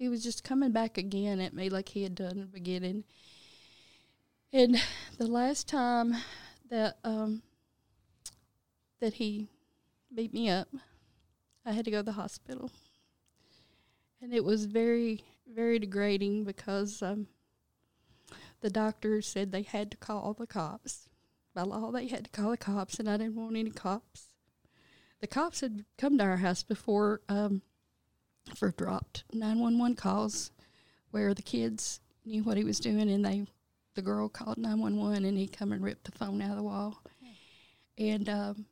[0.00, 3.04] he was just coming back again at me like he had done in the beginning.
[4.50, 4.82] And
[5.18, 6.16] the last time
[6.70, 7.42] that um,
[8.98, 9.50] that he
[10.12, 10.68] beat me up,
[11.66, 12.70] I had to go to the hospital,
[14.22, 17.26] and it was very very degrading because um,
[18.62, 21.08] the doctor said they had to call the cops.
[21.54, 24.28] By law, they had to call the cops, and I didn't want any cops.
[25.20, 27.60] The cops had come to our house before um,
[28.54, 30.50] for dropped 911 calls
[31.10, 33.46] where the kids knew what he was doing and they
[33.94, 37.02] the girl called 911 and he come and ripped the phone out of the wall.
[37.98, 38.66] And um,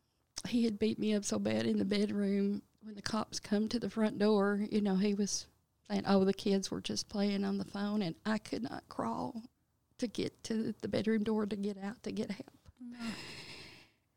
[0.46, 3.78] he had beat me up so bad in the bedroom when the cops come to
[3.78, 5.46] the front door you know he was
[5.90, 9.42] saying oh the kids were just playing on the phone and i could not crawl
[9.98, 12.46] to get to the bedroom door to get out to get help.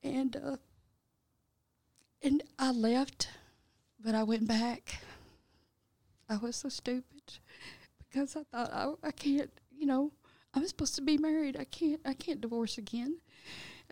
[0.04, 0.58] And uh,
[2.24, 3.30] and i left
[4.00, 5.02] but i went back
[6.32, 7.24] I was so stupid
[8.10, 10.14] because I thought I, I can't, you know,
[10.54, 11.58] I'm supposed to be married.
[11.60, 13.18] I can't, I can't divorce again.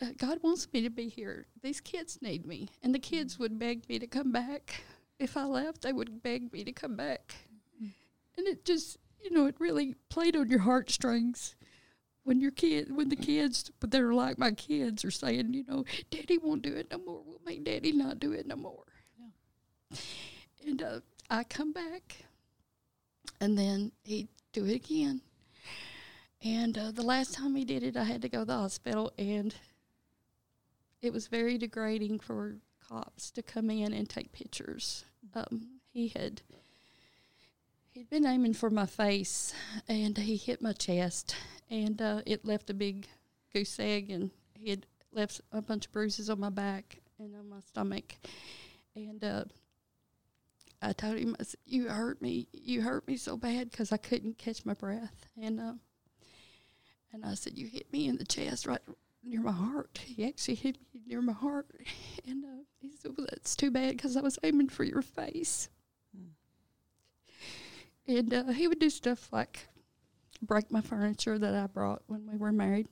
[0.02, 1.47] Uh, God wants me to be here.
[1.62, 4.84] These kids need me, and the kids would beg me to come back.
[5.19, 7.36] If I left, they would beg me to come back,
[8.38, 11.58] and it just, you know, it really played on your heartstrings
[12.23, 15.84] when your kid, when the kids, but they're like my kids, are saying, you know,
[16.10, 17.21] Daddy won't do it no more.
[17.25, 18.86] We'll make Daddy not do it no more.
[19.19, 19.99] Yeah.
[20.65, 20.99] And uh,
[21.30, 22.25] I come back,
[23.39, 25.21] and then he do it again.
[26.43, 29.12] And uh, the last time he did it, I had to go to the hospital,
[29.17, 29.54] and
[31.02, 32.56] it was very degrading for
[32.88, 35.04] cops to come in and take pictures.
[35.36, 36.41] Um, he had
[37.91, 39.54] he'd been aiming for my face,
[39.88, 41.36] and he hit my chest,
[41.69, 43.08] and uh, it left a big
[43.54, 47.49] goose egg, and he had left a bunch of bruises on my back and on
[47.49, 48.15] my stomach,
[48.95, 49.23] and.
[49.23, 49.43] Uh,
[50.81, 52.47] I told him, I said, "You hurt me.
[52.53, 55.73] You hurt me so bad because I couldn't catch my breath." And uh,
[57.11, 58.81] and I said, "You hit me in the chest, right
[59.23, 61.67] near my heart." He actually hit me near my heart,
[62.27, 65.69] and uh, he said, "Well, that's too bad because I was aiming for your face."
[68.07, 69.67] And uh, he would do stuff like
[70.41, 72.87] break my furniture that I brought when we were married,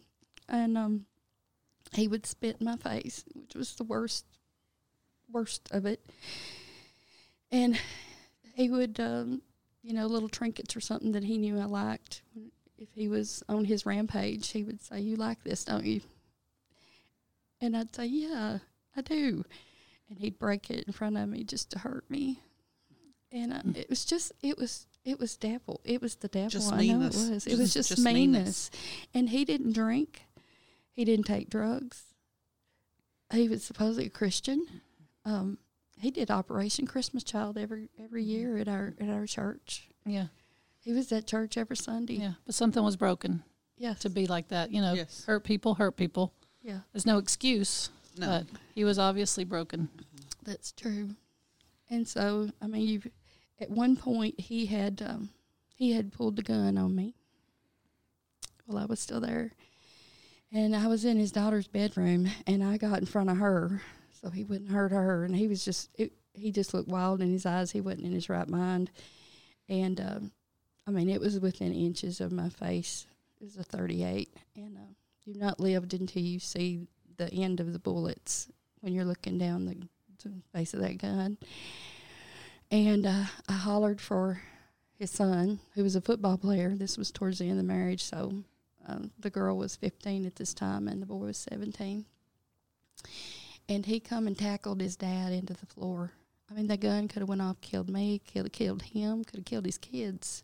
[0.50, 1.06] and um,
[1.94, 4.26] he would spit in my face, which was the worst,
[5.32, 6.02] worst of it
[7.52, 7.80] and
[8.54, 9.42] he would, um,
[9.84, 12.22] you know, little trinkets or something that he knew I liked.
[12.78, 16.02] If he was on his rampage, he would say, "You like this, don't you?"
[17.62, 18.60] And I'd say, "Yeah,
[18.96, 19.44] I do."
[20.10, 22.40] And he'd break it in front of me just to hurt me.
[23.32, 25.82] And uh, it was just, it was, it was devil.
[25.84, 26.50] It was the devil.
[26.50, 27.16] Just I meanness.
[27.18, 27.46] know it was.
[27.46, 28.72] It Just- was just, just meanness.
[28.72, 28.72] meanness.
[29.14, 30.22] And he didn't drink.
[30.94, 32.04] He didn't take drugs.
[33.34, 34.66] He was supposedly a Christian.
[35.26, 35.58] Um,
[36.00, 39.88] he did Operation Christmas Child every every year at our at our church.
[40.06, 40.28] Yeah,
[40.80, 42.14] He was at church every Sunday.
[42.16, 42.34] yeah.
[42.46, 43.44] But something was broken
[43.78, 44.72] Yeah, to be like that.
[44.72, 45.24] You know, Yes.
[45.26, 46.34] hurt people, hurt people.
[46.64, 47.90] yeah, There's no excuse.
[48.18, 48.28] No.
[48.28, 49.90] But he was obviously broken.
[50.44, 51.10] that's true.
[51.90, 53.02] And so, I mean, you
[53.60, 55.30] at one point he had um,
[55.76, 57.16] he had pulled the gun on me
[58.66, 59.52] while I was still there,
[60.52, 63.82] and I was in his daughter's bedroom, and I got in front of her
[64.22, 67.32] so he wouldn't hurt her, and he was just it, he just looked wild in
[67.32, 67.72] his eyes.
[67.72, 68.92] He wasn't in his right mind,
[69.70, 70.32] and um,
[70.88, 73.06] I mean, it was within inches of my face.
[73.40, 74.94] It was a 38, and uh,
[75.26, 78.48] you've not lived until you see the end of the bullets
[78.80, 79.76] when you're looking down the,
[80.24, 81.38] the face of that gun.
[82.72, 84.42] And uh, I hollered for
[84.98, 86.74] his son, who was a football player.
[86.76, 88.34] This was towards the end of the marriage, so
[88.88, 92.06] um, the girl was 15 at this time, and the boy was 17.
[93.70, 96.14] And he come and tackled his dad into the floor.
[96.50, 99.46] I mean, the gun could have went off, killed me, could killed him, could have
[99.46, 100.44] killed his kids.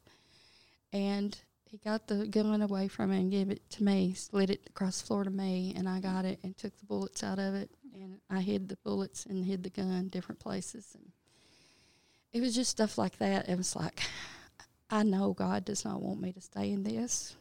[0.91, 4.61] And he got the gun away from him and gave it to me, slid it
[4.67, 7.55] across the floor to me, and I got it and took the bullets out of
[7.55, 7.71] it.
[7.95, 10.89] And I hid the bullets and hid the gun different places.
[10.93, 11.11] And
[12.33, 13.47] it was just stuff like that.
[13.47, 14.01] It was like,
[14.89, 17.35] I know God does not want me to stay in this.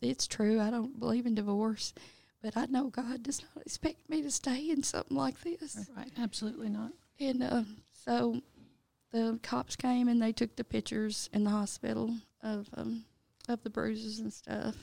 [0.00, 0.60] It's true.
[0.60, 1.94] I don't believe in divorce,
[2.42, 5.88] but I know God does not expect me to stay in something like this.
[5.96, 6.10] Right.
[6.18, 6.92] Absolutely not.
[7.20, 8.40] And uh, so
[9.12, 13.04] the cops came and they took the pictures in the hospital of um,
[13.48, 14.76] of the bruises and stuff.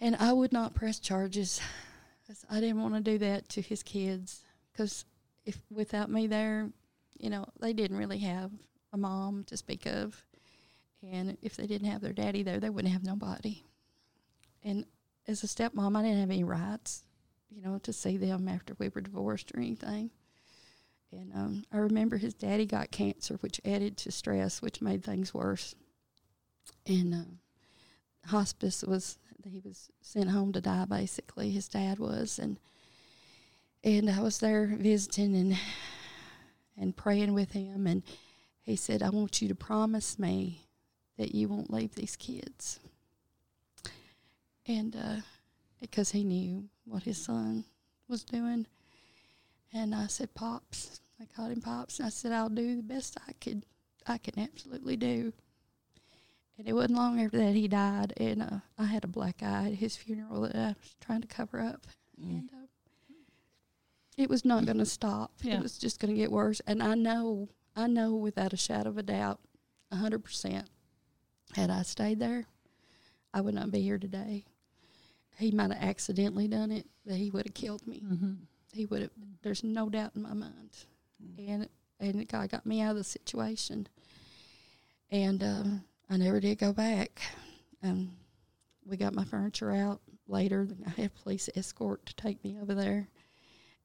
[0.00, 1.60] And I would not press charges.
[2.48, 5.04] I didn't want to do that to his kids because
[5.44, 6.70] if without me there,
[7.18, 8.50] you know, they didn't really have
[8.92, 10.24] a mom to speak of,
[11.02, 13.62] and if they didn't have their daddy there, they wouldn't have nobody.
[14.62, 14.84] And
[15.26, 17.04] as a stepmom, I didn't have any rights,
[17.50, 20.10] you know, to see them after we were divorced or anything.
[21.12, 25.34] And um, I remember his daddy got cancer, which added to stress, which made things
[25.34, 25.74] worse.
[26.86, 29.18] And uh, hospice was
[29.50, 30.84] he was sent home to die.
[30.84, 32.58] Basically, his dad was, and
[33.82, 35.58] and I was there visiting and
[36.76, 38.02] and praying with him, and
[38.62, 40.66] he said, "I want you to promise me
[41.18, 42.80] that you won't leave these kids."
[44.66, 45.16] And uh,
[45.80, 47.64] because he knew what his son
[48.08, 48.66] was doing.
[49.72, 51.00] And I said, Pops.
[51.20, 51.98] I called him Pops.
[51.98, 53.64] And I said, I'll do the best I could,
[54.06, 55.32] I can absolutely do.
[56.58, 58.12] And it wasn't long after that he died.
[58.18, 61.28] And uh, I had a black eye at his funeral that I was trying to
[61.28, 61.86] cover up.
[62.20, 62.66] And uh,
[64.18, 65.32] it was not going to stop.
[65.42, 65.54] Yeah.
[65.54, 66.60] It was just going to get worse.
[66.66, 69.40] And I know, I know without a shadow of a doubt,
[69.92, 70.66] 100%,
[71.54, 72.44] had I stayed there,
[73.32, 74.44] I would not be here today.
[75.40, 78.32] He might have accidentally done it, but he would have killed me Mm-hmm.
[78.72, 79.10] he would have
[79.42, 80.84] there's no doubt in my mind
[81.38, 81.68] and
[81.98, 83.88] and god got me out of the situation
[85.10, 87.20] and um, I never did go back.
[87.82, 88.12] Um,
[88.86, 90.68] we got my furniture out later.
[90.86, 93.08] I had police escort to take me over there.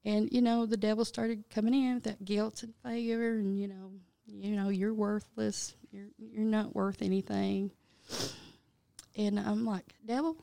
[0.04, 3.66] And, you know, the devil started coming in with that guilt and failure and, you
[3.66, 3.90] know,
[4.26, 5.74] you know, you're worthless.
[5.90, 7.72] You're you're not worth anything.
[9.16, 10.36] And I'm like, devil,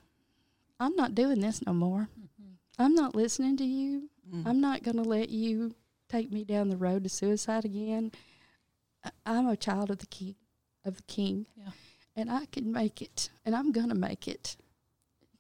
[0.84, 2.10] I'm not doing this no more.
[2.20, 2.52] Mm-hmm.
[2.80, 4.10] I'm not listening to you.
[4.34, 4.48] Mm-hmm.
[4.48, 5.76] I'm not going to let you
[6.10, 8.12] take me down the road to suicide again.
[9.04, 10.36] I- I'm a child of the king,
[10.86, 11.72] of the king, Yeah.
[12.16, 14.58] and I can make it, and I'm going to make it.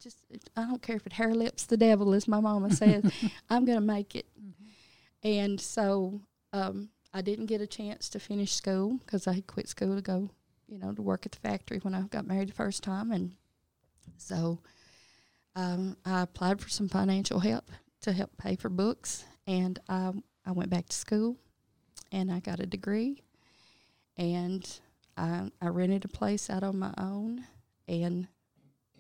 [0.02, 0.18] Just,
[0.58, 3.04] I don't care if it hair lips the devil, as my mama says.
[3.50, 4.26] I'm going to make it.
[4.40, 5.28] Mm-hmm.
[5.28, 6.22] And so
[6.52, 10.02] um, I didn't get a chance to finish school because I had quit school to
[10.02, 10.30] go,
[10.68, 13.32] you know, to work at the factory when I got married the first time, and
[14.18, 14.60] so
[15.56, 17.70] um, I applied for some financial help
[18.02, 20.12] to help pay for books, and I
[20.46, 21.38] I went back to school,
[22.12, 23.22] and I got a degree,
[24.18, 24.68] and
[25.18, 27.46] I I rented a place out on my own,
[27.88, 28.28] and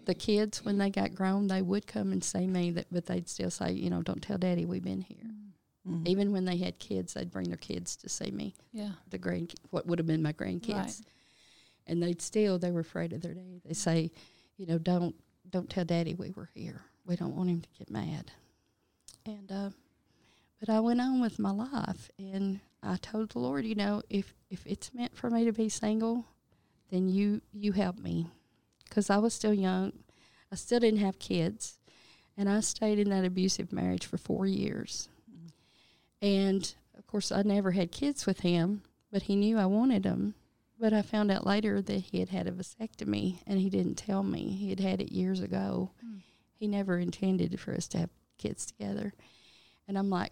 [0.05, 3.29] the kids when they got grown they would come and see me that but they'd
[3.29, 5.31] still say you know don't tell daddy we've been here
[5.87, 6.05] Mhm.
[6.05, 8.91] even when they had kids they'd bring their kids to see me Yeah.
[9.09, 11.01] the grand what would have been my grandkids Right.
[11.87, 14.11] and they'd still they were afraid of their daddy they say
[14.57, 15.15] you know don't
[15.49, 16.81] don't tell daddy we were here.
[17.05, 18.31] We don't want him to get mad.
[19.25, 19.69] And uh
[20.59, 24.33] but i went on with my life and i told the lord you know if
[24.49, 26.25] if it's meant for me to be single
[26.89, 28.27] then you you help me.
[28.85, 29.93] Because i was still young.
[30.51, 31.77] I still didn't have kids
[32.37, 35.09] and i stayed in that abusive marriage for four years.
[36.21, 40.35] And of course i never had kids with him but he knew i wanted them
[40.79, 44.23] but i found out later that he had had a vasectomy and he didn't tell
[44.23, 44.49] me.
[44.49, 45.91] He had had it years ago.
[46.05, 46.21] Mm.
[46.55, 49.13] he never intended for us to have kids together.
[49.87, 50.31] And i'm like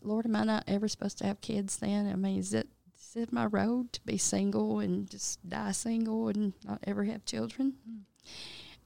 [0.00, 2.10] lord am i not ever supposed to have kids then?
[2.10, 2.68] I mean is it
[2.98, 7.24] is it my road to be single and just die single and not ever have
[7.24, 7.74] children?
[7.88, 8.00] Mm.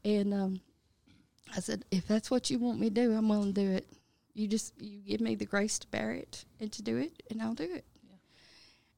[0.04, 0.60] and um,
[1.56, 3.86] i said if that's what you want me to do i'm willing to do it.
[4.34, 7.40] You just you give me the grace to bear it and to do it and
[7.40, 7.84] i'll do it.
[8.04, 8.16] Yeah.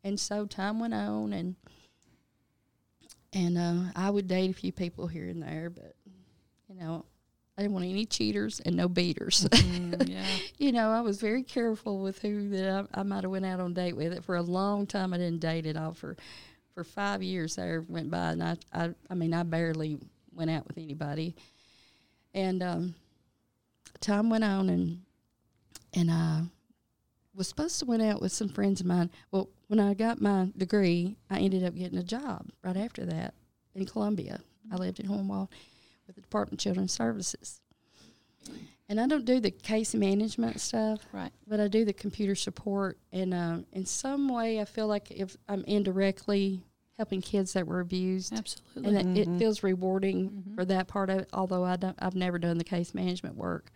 [0.02, 1.54] and so time went on and
[3.32, 5.94] and uh, i would date a few people here and there but
[6.68, 7.04] you know
[7.56, 10.24] i didn't want any cheaters and no beaters Mm, yeah.
[10.58, 13.60] you know i was very careful with who that i, I might have went out
[13.60, 16.16] on date with It for a long time i didn't date at all for
[16.74, 19.98] for five years there went by and i i, I mean i barely
[20.32, 21.34] went out with anybody
[22.34, 22.94] and um,
[24.00, 25.00] time went on and
[25.94, 26.42] and I
[27.34, 29.10] was supposed to went out with some friends of mine.
[29.30, 33.34] Well, when I got my degree, I ended up getting a job right after that
[33.74, 34.40] in Columbia.
[34.72, 35.48] I lived in Hohenwald
[36.06, 37.60] with the Department of Children's Services.
[38.90, 41.30] And I don't do the case management stuff, Right.
[41.46, 42.98] but I do the computer support.
[43.12, 46.62] And uh, in some way, I feel like if I'm indirectly
[46.96, 48.96] helping kids that were abused, Absolutely.
[48.96, 49.34] and it, Mhm.
[49.36, 50.54] it feels rewarding Mhm.
[50.54, 51.28] for that part of it.
[51.34, 53.72] Although I don't, I've never done the case management work,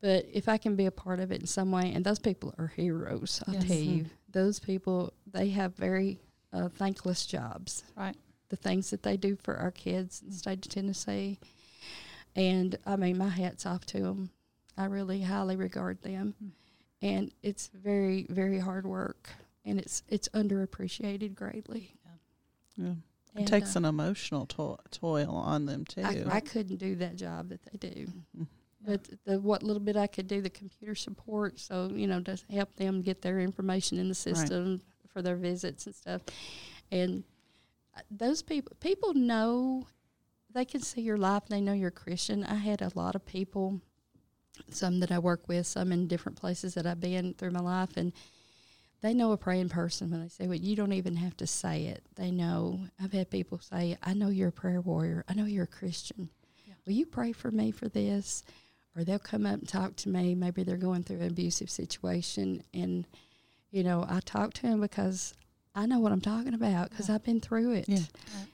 [0.00, 2.54] but if I can be a part of it in some way, and those people
[2.58, 3.66] are heroes, I'll Yes.
[3.66, 6.20] tell you, those people they have very
[6.52, 7.82] uh, thankless jobs.
[7.96, 8.16] Right.
[8.48, 11.38] The things that they do for our kids in the state of Tennessee,
[12.34, 14.30] and I mean, my hats off to them.
[14.76, 16.50] I really highly regard them, Mm.
[17.02, 19.30] and it's very, very hard work,
[19.64, 21.94] and it's it's underappreciated greatly.
[22.76, 22.90] Yeah.
[23.34, 26.02] It And, takes uh, an emotional to- toil on them too.
[26.02, 28.06] I, I couldn't do that job that they do.
[28.38, 28.46] Mhm.
[28.86, 32.38] But the what little bit I could do, the computer support, so you know, to
[32.50, 36.22] help them get their information in the system for their visits and stuff,
[36.92, 37.24] and
[37.96, 39.88] uh, those people people know
[40.54, 41.42] they can see your life.
[41.48, 42.44] They know you're a Christian.
[42.44, 43.80] I had a lot of people,
[44.70, 47.96] some that I work with, some in different places that I've been through my life,
[47.96, 48.12] and
[49.00, 51.86] they know a praying person when they say, "Well, you don't even have to say
[51.86, 52.86] it." They know.
[53.02, 55.24] I've had people say, "I know you're a prayer warrior.
[55.28, 56.30] I know you're a Christian.
[56.66, 56.74] Yeah.
[56.86, 58.44] Will you pray for me for this?"
[58.96, 60.34] Or they'll come up and talk to me.
[60.34, 63.06] Maybe they're going through an abusive situation, and
[63.70, 65.34] you know, I talk to them because
[65.74, 67.84] I know what I'm talking about because I've been through it.
[67.88, 67.98] Yeah.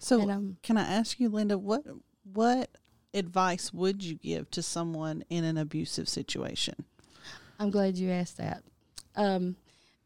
[0.00, 1.84] So um, can I ask you, Linda, what
[2.32, 2.70] what
[3.14, 6.74] advice would you give to someone in an abusive situation?
[7.60, 8.64] I'm glad you asked that.
[9.14, 9.54] Um,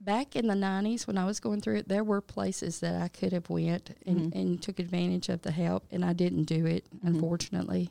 [0.03, 3.09] back in the '90s, when I was going through it, there were places that I
[3.09, 4.35] could have went and, Mhm.
[4.39, 7.15] and took advantage of the help, and I didn't do it, Mhm.
[7.15, 7.89] unfortunately.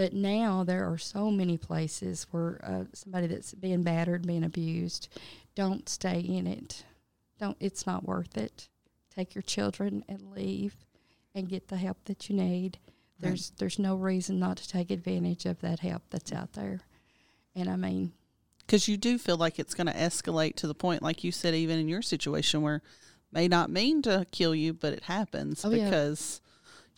[0.00, 5.08] But now there are so many places where uh, somebody that's being battered, being abused,
[5.54, 6.86] don't stay in it.
[7.38, 7.58] Don't.
[7.60, 8.70] It's not worth it.
[9.14, 10.74] Take your children and leave,
[11.34, 12.78] and get the help that you need.
[13.18, 16.80] There's there's no reason not to take advantage of that help that's out there.
[17.54, 18.12] And I mean,
[18.60, 21.54] Because you do feel like it's going to escalate to the point, like you said,
[21.54, 22.80] even in your situation where
[23.30, 25.84] may not mean to kill you, but it happens Oh, yeah.
[25.84, 26.40] because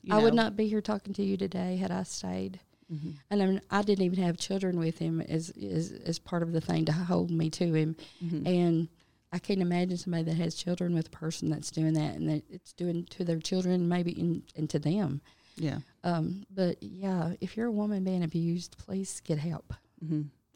[0.04, 2.60] you I would not be here talking to you today had I stayed.
[2.92, 3.14] Mhm.
[3.30, 6.52] And I, mean, I didn't even have children with him as, as as part of
[6.52, 7.96] the thing to hold me to him.
[8.22, 8.46] Mhm.
[8.46, 8.88] And
[9.32, 12.42] I can't imagine somebody that has children with a person that's doing that and that
[12.50, 15.22] it's doing to their children, maybe in, and to them.
[15.56, 15.78] Yeah.
[16.04, 19.72] Um, but yeah, if you're a woman being abused, please get help.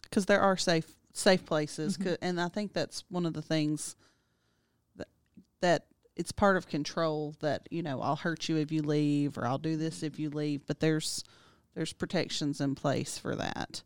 [0.03, 2.15] Because there are safe safe places, Mm-hmm.
[2.21, 3.97] and I think that's one of the things
[4.97, 5.09] that
[5.61, 7.35] that it's part of control.
[7.41, 10.29] That you know, I'll hurt you if you leave, or I'll do this if you
[10.31, 10.67] leave.
[10.67, 11.25] But there's
[11.77, 13.83] there's protections in place for that.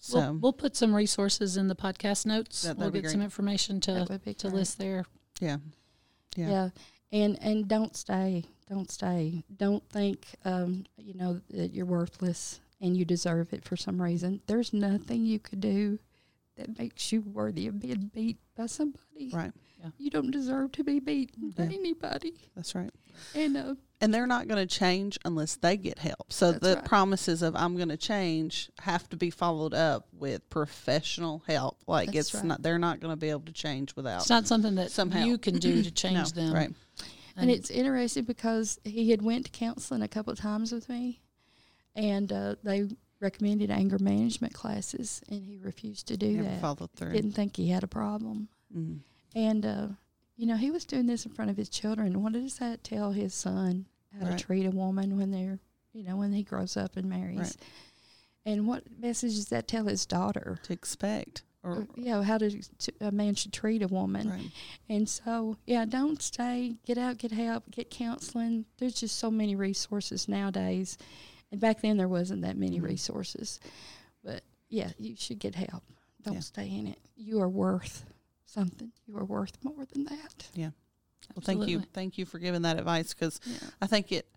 [0.00, 2.62] So We'll, we'll put some resources in the podcast notes.
[2.62, 4.58] That- we'll that'd be get some information to That would be to great.
[4.58, 5.04] list there.
[5.40, 5.58] yeah,
[6.34, 6.48] Yeah.
[6.50, 6.68] Yeah.
[7.12, 8.44] And and don't stay.
[8.68, 9.44] Don't stay.
[9.54, 14.40] Don't think um, you know that you're worthless and you deserve it for some reason.
[14.48, 15.98] There's nothing you could do
[16.56, 19.30] that makes you worthy of being beat by somebody.
[19.32, 19.52] right.
[19.82, 19.90] Yeah.
[19.98, 22.34] You don't deserve to be beaten by anybody.
[22.54, 22.90] That's right.
[23.34, 26.32] And uh, and they're not going to change unless they get help.
[26.32, 26.84] So the right.
[26.84, 31.78] promises of I'm going to change have to be followed up with professional help.
[31.86, 32.44] Like That's it's right.
[32.44, 35.24] not they're not going to be able to change without It's not something that Somehow.
[35.24, 36.54] you can do to change no, them.
[36.54, 36.70] Right.
[37.36, 41.22] and it's interesting because he had went to counseling a couple of times with me,
[41.96, 42.88] and uh, they
[43.22, 46.60] recommended anger management classes, and he refused to do Never that.
[46.60, 47.12] followed through.
[47.12, 48.48] Didn't think he had a problem.
[48.76, 48.98] Mhm.
[49.34, 49.88] And, uh,
[50.36, 52.22] you know, he was doing this in front of his children.
[52.22, 54.36] What does that tell his son how Right.
[54.38, 55.60] to treat a woman when they're,
[55.92, 57.38] you know, when he grows up and marries?
[57.38, 57.56] Right.
[58.44, 60.58] And what message does that tell his daughter?
[60.64, 64.28] To expect or Or, you know, how to, to, a man should treat a woman.
[64.28, 64.50] right.
[64.88, 66.74] And so, yeah, don't stay.
[66.84, 68.64] Get out, get help, get counseling.
[68.78, 70.98] There's just so many resources nowadays.
[71.52, 72.84] And back then, there wasn't that many Mhm.
[72.84, 73.60] resources.
[74.24, 75.84] But yeah, you should get help.
[76.22, 76.40] Don't Yeah.
[76.40, 76.98] stay in it.
[77.14, 78.04] You are worth
[78.46, 78.92] something.
[79.06, 80.48] You are worth more than that.
[80.54, 80.70] Yeah.
[81.36, 83.70] Well, thank you, thank you for giving that advice because Yeah.
[83.80, 84.28] I think it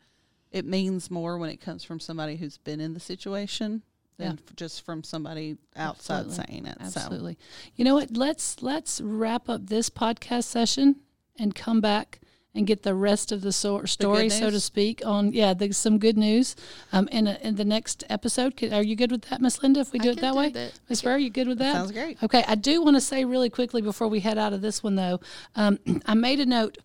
[0.52, 3.82] it means more when it comes from somebody who's been in the situation
[4.16, 4.54] than Yeah.
[4.56, 6.46] just from somebody outside Absolutely.
[6.54, 6.78] saying it.
[6.80, 7.38] So Absolutely.
[7.76, 8.16] You know what?
[8.16, 11.02] Let's let's wrap up this podcast session
[11.38, 12.22] and come back
[12.56, 16.00] and get the rest of the so- story, so to speak, on yeah, the, some
[16.00, 16.56] good news.
[16.92, 19.82] Um, in a, in the next episode, Could- are you good with that, Miss Linda?
[19.82, 20.80] If we do I it that way, that.
[20.90, 21.74] Miss Burr, you good with that?
[21.74, 22.22] sounds great.
[22.24, 24.96] Okay, I do want to say really quickly before we head out of this one,
[24.96, 25.20] though,
[25.56, 26.78] um, I made a note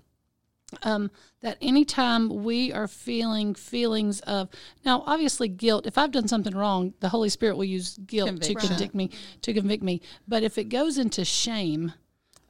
[0.82, 1.10] um,
[1.42, 4.48] that anytime we are feeling feelings of
[4.84, 5.86] now, obviously guilt.
[5.86, 8.68] If I've done something wrong, the Holy Spirit will use guilt to Conviction.
[8.68, 9.10] convict me.
[9.42, 10.00] To convict me.
[10.28, 11.92] But if it goes into shame.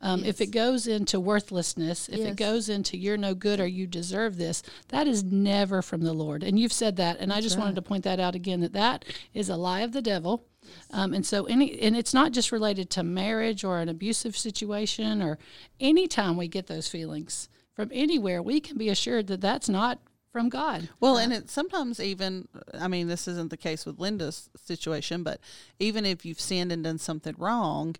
[0.02, 2.32] Um, If it goes into worthlessness, if Yes.
[2.32, 6.14] it goes into you're no good or you deserve this, that is never from the
[6.14, 6.42] Lord.
[6.42, 9.04] And you've said that, and I just wanted to point that out again that that
[9.34, 10.46] is a lie of the devil.
[10.90, 15.20] Um, and so any and it's not just related to marriage or an abusive situation
[15.22, 15.38] or
[15.80, 20.00] anytime we get those feelings from anywhere, we can be assured that that's not
[20.32, 20.88] from God.
[21.00, 25.40] Well, and it sometimes even, I mean, this isn't the case with Linda's situation, but
[25.80, 27.96] even if you've sinned and done something wrong,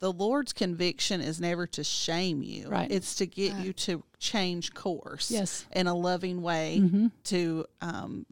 [0.00, 2.68] the Lord's conviction is never to shame you.
[2.68, 2.90] Right.
[2.90, 5.30] It's to get you to change course.
[5.30, 5.66] Yes.
[5.72, 7.10] In a loving way Mhm.
[7.24, 8.26] to um,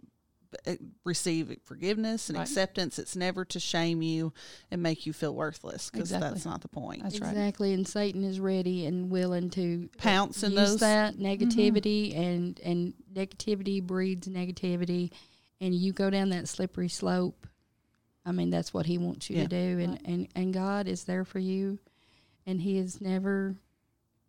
[1.05, 2.47] receive forgiveness and Right.
[2.49, 2.99] acceptance.
[2.99, 4.33] It's never to shame you
[4.71, 6.31] and make you feel worthless because Exactly.
[6.31, 7.03] that's not the point.
[7.03, 7.29] That's right.
[7.31, 7.73] exactly.
[7.75, 12.95] And Satan is ready and willing to Pounce in use those- that negativity, and and
[13.13, 15.11] negativity breeds negativity,
[15.61, 17.47] and you go down that slippery slope.
[18.27, 19.43] I mean, that's what he wants you Yeah.
[19.45, 20.03] to do, and, Right.
[20.05, 21.79] and and God is there for you,
[22.45, 23.57] and He is never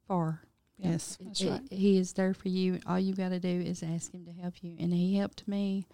[0.07, 0.43] far.
[0.77, 1.17] Yes.
[1.19, 1.71] That's It- right.
[1.71, 2.79] He is there for you.
[2.85, 5.85] All you got to do is ask Him to help you, and He helped me,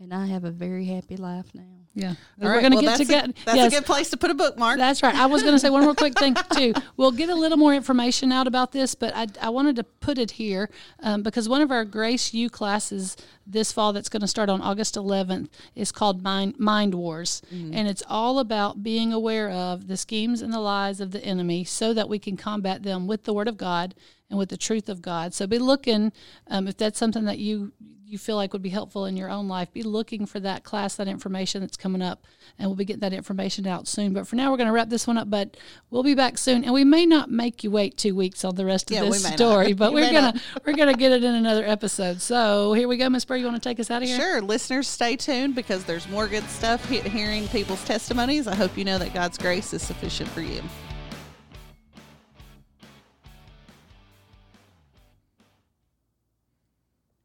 [0.00, 1.62] and I have a very happy life now.
[1.92, 2.08] Yeah.
[2.08, 3.32] All We're right, going to get that's together.
[3.32, 3.72] A, that's yes.
[3.72, 4.78] a good place to put a bookmark.
[4.78, 5.14] That's right.
[5.14, 6.72] I was going to say one more quick thing too.
[6.96, 10.16] We'll get a little more information out about this, but I, I wanted to put
[10.16, 10.70] it here
[11.00, 14.62] um, because one of our Grace U classes this fall that's going to start on
[14.62, 19.96] August 11th is called Mind, Mind Wars, and it's all about being aware of the
[19.96, 23.34] schemes and the lies of the enemy, so that we can combat them with the
[23.34, 23.94] Word of God
[24.30, 25.34] and with the truth of God.
[25.34, 26.12] So be looking
[26.46, 27.72] um, if that's something that you
[28.10, 29.72] you feel like would be helpful in your own life.
[29.72, 32.26] Be looking for that class, that information that's coming up,
[32.58, 34.12] and we'll be getting that information out soon.
[34.12, 35.30] But for now, we're going to wrap this one up.
[35.30, 35.56] But
[35.90, 38.64] we'll be back soon, and we may not make you wait two weeks on the
[38.64, 41.64] rest of Yeah, this story, but We we're gonna we're gonna get it in another
[41.64, 42.20] episode.
[42.20, 43.36] So here we go, Miss Burr.
[43.36, 44.18] You want to take us out of here?
[44.18, 48.48] Sure, listeners, stay tuned because there's more good stuff hearing people's testimonies.
[48.48, 50.62] I hope you know that God's grace is sufficient for you.